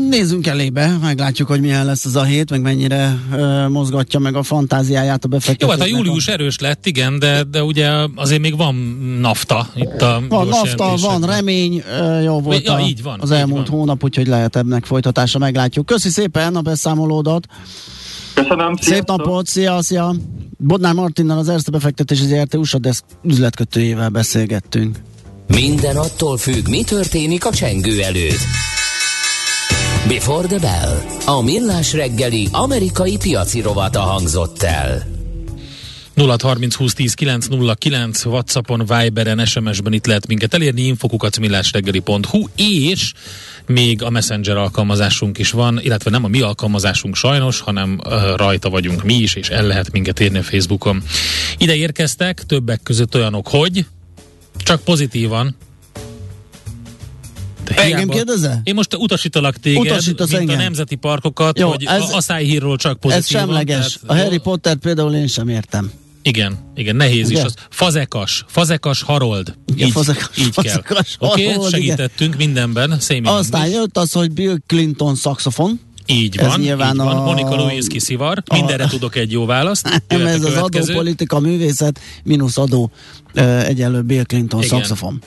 nézzünk 0.08 0.46
elébe, 0.46 0.96
meglátjuk, 1.02 1.48
hogy 1.48 1.60
milyen 1.60 1.84
lesz 1.84 2.04
ez 2.04 2.14
a 2.14 2.22
hét, 2.22 2.50
meg 2.50 2.60
mennyire 2.60 3.18
uh, 3.32 3.68
mozgatja 3.68 4.18
meg 4.18 4.34
a 4.34 4.42
fantáziáját 4.42 5.24
a 5.24 5.28
befektetőknek. 5.28 5.78
Jó, 5.78 5.84
hát 5.84 5.94
a 5.94 6.04
július 6.04 6.28
erős 6.28 6.58
lett, 6.58 6.86
igen, 6.86 7.18
de, 7.18 7.42
de 7.42 7.62
ugye 7.62 7.90
azért 8.14 8.40
még 8.40 8.56
van 8.56 8.74
nafta 9.20 9.68
itt 9.74 10.02
a 10.02 10.22
Van 10.28 10.46
nafta, 10.46 10.94
van 11.00 11.22
remény, 11.22 11.82
uh, 12.00 12.22
jó 12.24 12.40
volt 12.40 12.64
ja, 12.64 12.72
a, 12.74 12.80
így 12.80 13.02
van, 13.02 13.20
az 13.20 13.30
így 13.30 13.36
elmúlt 13.36 13.68
van. 13.68 13.78
hónap, 13.78 14.04
úgyhogy 14.04 14.26
lehet 14.26 14.56
ebben 14.56 14.82
folytatása, 14.84 15.38
meglátjuk. 15.38 15.86
Köszi 15.86 16.08
szépen 16.08 16.56
a 16.56 16.60
beszámolódat. 16.60 17.46
Köszönöm, 18.34 18.74
Szép 18.74 18.84
sziasztok. 18.84 19.16
napot, 19.16 19.46
szia, 19.46 19.82
szia. 19.82 20.14
Bodnár 20.58 20.94
Martinnal 20.94 21.38
az 21.38 21.48
Erste 21.48 21.70
befektetési 21.70 22.26
ZRT 22.26 22.54
USA 22.54 22.78
Desk 22.78 23.04
üzletkötőjével 23.22 24.08
beszélgettünk. 24.08 24.98
Minden 25.46 25.96
attól 25.96 26.36
függ, 26.36 26.68
mi 26.68 26.82
történik 26.82 27.44
a 27.46 27.50
csengő 27.50 28.02
előtt. 28.02 28.40
Before 30.14 30.46
the 30.46 30.58
Bell. 30.58 30.92
A 31.26 31.42
millás 31.42 31.92
reggeli 31.92 32.48
amerikai 32.52 33.16
piaci 33.16 33.60
rovata 33.60 34.00
hangzott 34.00 34.62
el. 34.62 35.06
0630 36.14 36.74
20 36.74 36.94
10 36.94 37.14
909 37.14 38.24
Whatsappon, 38.24 38.86
Viberen, 38.86 39.46
SMS-ben 39.46 39.92
itt 39.92 40.06
lehet 40.06 40.26
minket 40.26 40.54
elérni, 40.54 40.82
infokukat 40.82 41.38
millásreggeli.hu 41.38 42.44
és 42.56 43.12
még 43.66 44.02
a 44.02 44.10
Messenger 44.10 44.56
alkalmazásunk 44.56 45.38
is 45.38 45.50
van, 45.50 45.80
illetve 45.82 46.10
nem 46.10 46.24
a 46.24 46.28
mi 46.28 46.40
alkalmazásunk 46.40 47.16
sajnos, 47.16 47.60
hanem 47.60 48.00
uh, 48.04 48.36
rajta 48.36 48.70
vagyunk 48.70 49.04
mi 49.04 49.14
is, 49.14 49.34
és 49.34 49.48
el 49.48 49.66
lehet 49.66 49.92
minket 49.92 50.20
érni 50.20 50.38
a 50.38 50.42
Facebookon. 50.42 51.02
Ide 51.58 51.74
érkeztek 51.74 52.42
többek 52.46 52.80
között 52.82 53.14
olyanok, 53.14 53.48
hogy 53.48 53.86
csak 54.64 54.80
pozitívan, 54.80 55.56
te 57.64 57.74
Engem 57.74 58.08
kérdezel? 58.08 58.60
Én 58.64 58.74
most 58.74 58.96
utasítalak 58.96 59.56
téged, 59.56 59.80
Utasítasz 59.80 60.28
mint 60.28 60.40
engem. 60.40 60.58
a 60.58 60.62
nemzeti 60.62 60.94
parkokat, 60.94 61.58
Jó, 61.58 61.68
hogy 61.68 61.84
ez, 61.84 62.12
a 62.12 62.20
szájhírról 62.20 62.76
csak 62.76 63.00
pozitív. 63.00 63.22
Ez 63.22 63.28
semleges. 63.28 63.98
Tehát, 64.06 64.20
a 64.20 64.24
Harry 64.24 64.38
Potter 64.38 64.76
például 64.76 65.14
én 65.14 65.26
sem 65.26 65.48
értem. 65.48 65.90
Igen, 66.26 66.58
igen, 66.74 66.96
nehéz 66.96 67.28
Ugye? 67.28 67.38
is 67.38 67.44
az. 67.44 67.54
Fazekas, 67.70 68.44
fazekas 68.48 69.02
Harold. 69.02 69.54
Igen, 69.66 69.86
így, 69.86 69.92
fazekas, 69.92 70.30
így 70.38 70.52
fazekas 70.52 71.16
kell. 71.18 71.28
Oké, 71.28 71.54
okay, 71.54 71.70
segítettünk 71.70 72.34
igen. 72.34 72.46
mindenben. 72.46 73.00
Szémi 73.00 73.26
Aztán 73.26 73.68
jött 73.68 73.98
az, 73.98 74.12
hogy 74.12 74.30
Bill 74.30 74.56
Clinton 74.66 75.14
szaxofon. 75.14 75.80
Így 76.06 76.36
van, 76.36 76.50
ez 76.50 76.56
nyilván 76.56 76.94
így 76.94 77.00
a... 77.00 77.04
van. 77.04 77.16
Monika 77.16 77.56
Lewinsky 77.56 77.98
szivar. 77.98 78.42
A... 78.46 78.54
Mindenre 78.54 78.86
tudok 78.86 79.16
egy 79.16 79.32
jó 79.32 79.46
választ. 79.46 80.02
Nem, 80.08 80.26
ez 80.36 80.44
az 80.44 80.56
adópolitika, 80.56 81.40
művészet, 81.40 82.00
mínusz 82.22 82.58
adó, 82.58 82.90
egyenlő 83.64 84.02
Bill 84.02 84.24
Clinton 84.24 84.62
Igen. 84.62 84.78
szaxofon. 84.78 85.22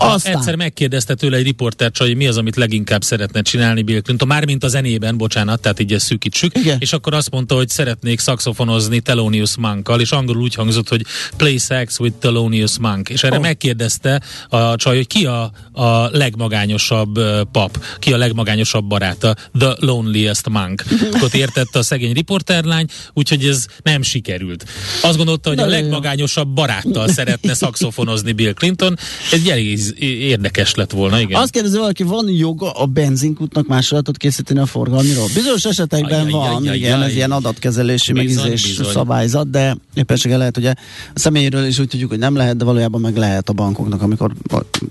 Aztán. 0.00 0.36
Egyszer 0.36 0.54
megkérdezte 0.54 1.14
tőle 1.14 1.36
egy 1.36 1.44
riporter 1.44 1.90
hogy 1.98 2.16
mi 2.16 2.26
az, 2.26 2.36
amit 2.36 2.56
leginkább 2.56 3.02
szeretne 3.02 3.42
csinálni 3.42 3.82
Bill 3.82 4.00
Clinton, 4.00 4.28
mármint 4.28 4.64
a 4.64 4.68
zenében, 4.68 5.16
bocsánat, 5.16 5.60
tehát 5.60 5.80
így 5.80 5.92
ezt 5.92 6.06
szűkítsük, 6.06 6.56
Igen. 6.56 6.76
és 6.80 6.92
akkor 6.92 7.14
azt 7.14 7.30
mondta, 7.30 7.54
hogy 7.54 7.68
szeretnék 7.68 8.18
szaxofonozni 8.18 9.00
Thelonious 9.00 9.56
Monkkal, 9.56 10.00
és 10.00 10.10
angolul 10.10 10.42
úgy 10.42 10.54
hangzott, 10.54 10.88
hogy 10.88 11.04
play 11.36 11.58
sex 11.58 11.98
with 11.98 12.16
Thelonious 12.18 12.78
Monk, 12.78 13.08
és 13.08 13.22
erre 13.22 13.36
oh. 13.36 13.42
megkérdezte 13.42 14.22
a 14.48 14.76
csaj, 14.76 14.96
hogy 14.96 15.06
ki 15.06 15.26
a, 15.26 15.50
a 15.72 16.08
legmagányosabb 16.12 17.18
pap, 17.52 17.84
ki 17.98 18.12
a 18.12 18.16
legmagányosabb 18.16 18.84
baráta, 18.84 19.34
the 19.58 19.76
loneliest 19.78 20.48
monk. 20.48 20.84
Akkor 21.12 21.28
értette 21.32 21.78
a 21.78 21.82
szegény 21.82 22.12
riporterlány, 22.12 22.86
úgyhogy 23.12 23.44
ez 23.44 23.66
nem 23.82 24.02
sikerült. 24.02 24.64
Azt 25.02 25.16
gondolta, 25.16 25.48
hogy 25.48 25.58
a 25.58 25.66
legmagányosabb 25.66 26.48
baráttal 26.48 27.08
szeretne 27.08 27.54
szaxofonozni 27.54 28.32
Bill 28.32 28.52
Clinton, 28.52 28.98
ez 29.32 29.48
elég 29.48 29.89
érdekes 29.98 30.74
lett 30.74 30.90
volna, 30.90 31.20
igen. 31.20 31.40
Azt 31.40 31.50
kérdezi 31.50 31.76
valaki, 31.76 32.02
van 32.02 32.28
joga 32.28 32.70
a 32.70 32.86
benzinkútnak 32.86 33.66
másolatot 33.66 34.16
készíteni 34.16 34.60
a 34.60 34.66
forgalmiról? 34.66 35.26
Bizonyos 35.34 35.64
esetekben 35.64 36.24
aj, 36.24 36.30
van, 36.30 36.66
aj, 36.66 36.76
igen, 36.76 37.00
aj, 37.00 37.08
ez 37.08 37.14
ilyen 37.14 37.30
adatkezelési 37.30 38.12
megizés 38.12 38.80
szabályzat, 38.92 39.50
de 39.50 39.76
éppenséggel 39.94 40.38
lehet, 40.38 40.56
ugye 40.56 40.70
a 41.14 41.18
személyről 41.18 41.64
is 41.64 41.78
úgy 41.78 41.88
tudjuk, 41.88 42.10
hogy 42.10 42.18
nem 42.18 42.36
lehet, 42.36 42.56
de 42.56 42.64
valójában 42.64 43.00
meg 43.00 43.16
lehet 43.16 43.48
a 43.48 43.52
bankoknak, 43.52 44.02
amikor 44.02 44.32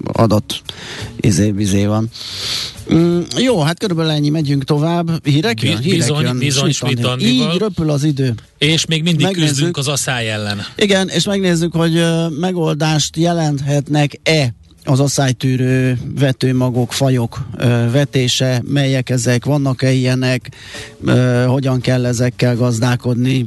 adat 0.03 0.61
izé, 1.19 1.53
izé 1.57 1.85
van. 1.85 2.09
Mm, 2.93 3.19
jó, 3.37 3.61
hát 3.61 3.79
körülbelül 3.79 4.11
ennyi, 4.11 4.29
megyünk 4.29 4.63
tovább. 4.63 5.27
Hírek 5.27 5.61
jön? 5.61 5.77
Hírek 5.77 5.97
bizony, 5.97 6.21
jön. 6.23 6.37
bizony, 6.37 6.71
Smitanival. 6.71 7.19
Így 7.19 7.57
röpül 7.57 7.89
az 7.89 8.03
idő. 8.03 8.33
És 8.57 8.85
még 8.85 9.03
mindig 9.03 9.25
megnézzük, 9.25 9.49
küzdünk 9.49 9.77
az 9.77 9.87
asszály 9.87 10.31
ellen. 10.31 10.65
Igen, 10.75 11.07
és 11.07 11.25
megnézzük, 11.25 11.73
hogy 11.73 11.95
uh, 11.95 12.31
megoldást 12.39 13.17
jelenthetnek-e 13.17 14.53
az 14.84 14.99
asszálytűrő 14.99 15.97
vetőmagok, 16.19 16.93
fajok 16.93 17.45
ö, 17.57 17.91
vetése, 17.91 18.61
melyek 18.65 19.09
ezek, 19.09 19.45
vannak-e 19.45 19.91
ilyenek, 19.91 20.49
ö, 21.05 21.43
hogyan 21.47 21.82
kell 21.82 22.05
ezekkel 22.05 22.55
gazdálkodni, 22.55 23.45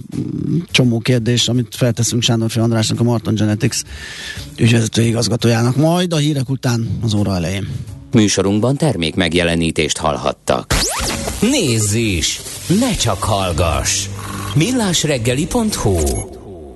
csomó 0.71 0.99
kérdés, 0.99 1.49
amit 1.49 1.75
felteszünk 1.77 2.23
Sándor 2.23 2.51
Andrásnak, 2.57 3.01
a 3.01 3.03
Martin 3.03 3.35
Genetics 3.35 3.81
ügyvezető 4.57 5.03
igazgatójának, 5.03 5.77
majd 5.77 6.13
a 6.13 6.17
hírek 6.17 6.49
után 6.49 6.99
az 7.03 7.15
óra 7.15 7.35
elején. 7.35 7.69
Műsorunkban 8.13 8.77
termék 8.77 9.15
megjelenítést 9.15 9.99
hallhattak. 9.99 10.75
Nézz 11.41 11.95
is! 11.95 12.41
Ne 12.81 12.95
csak 12.95 13.23
hallgass! 13.23 14.07
millásreggeli.hu 14.55 16.42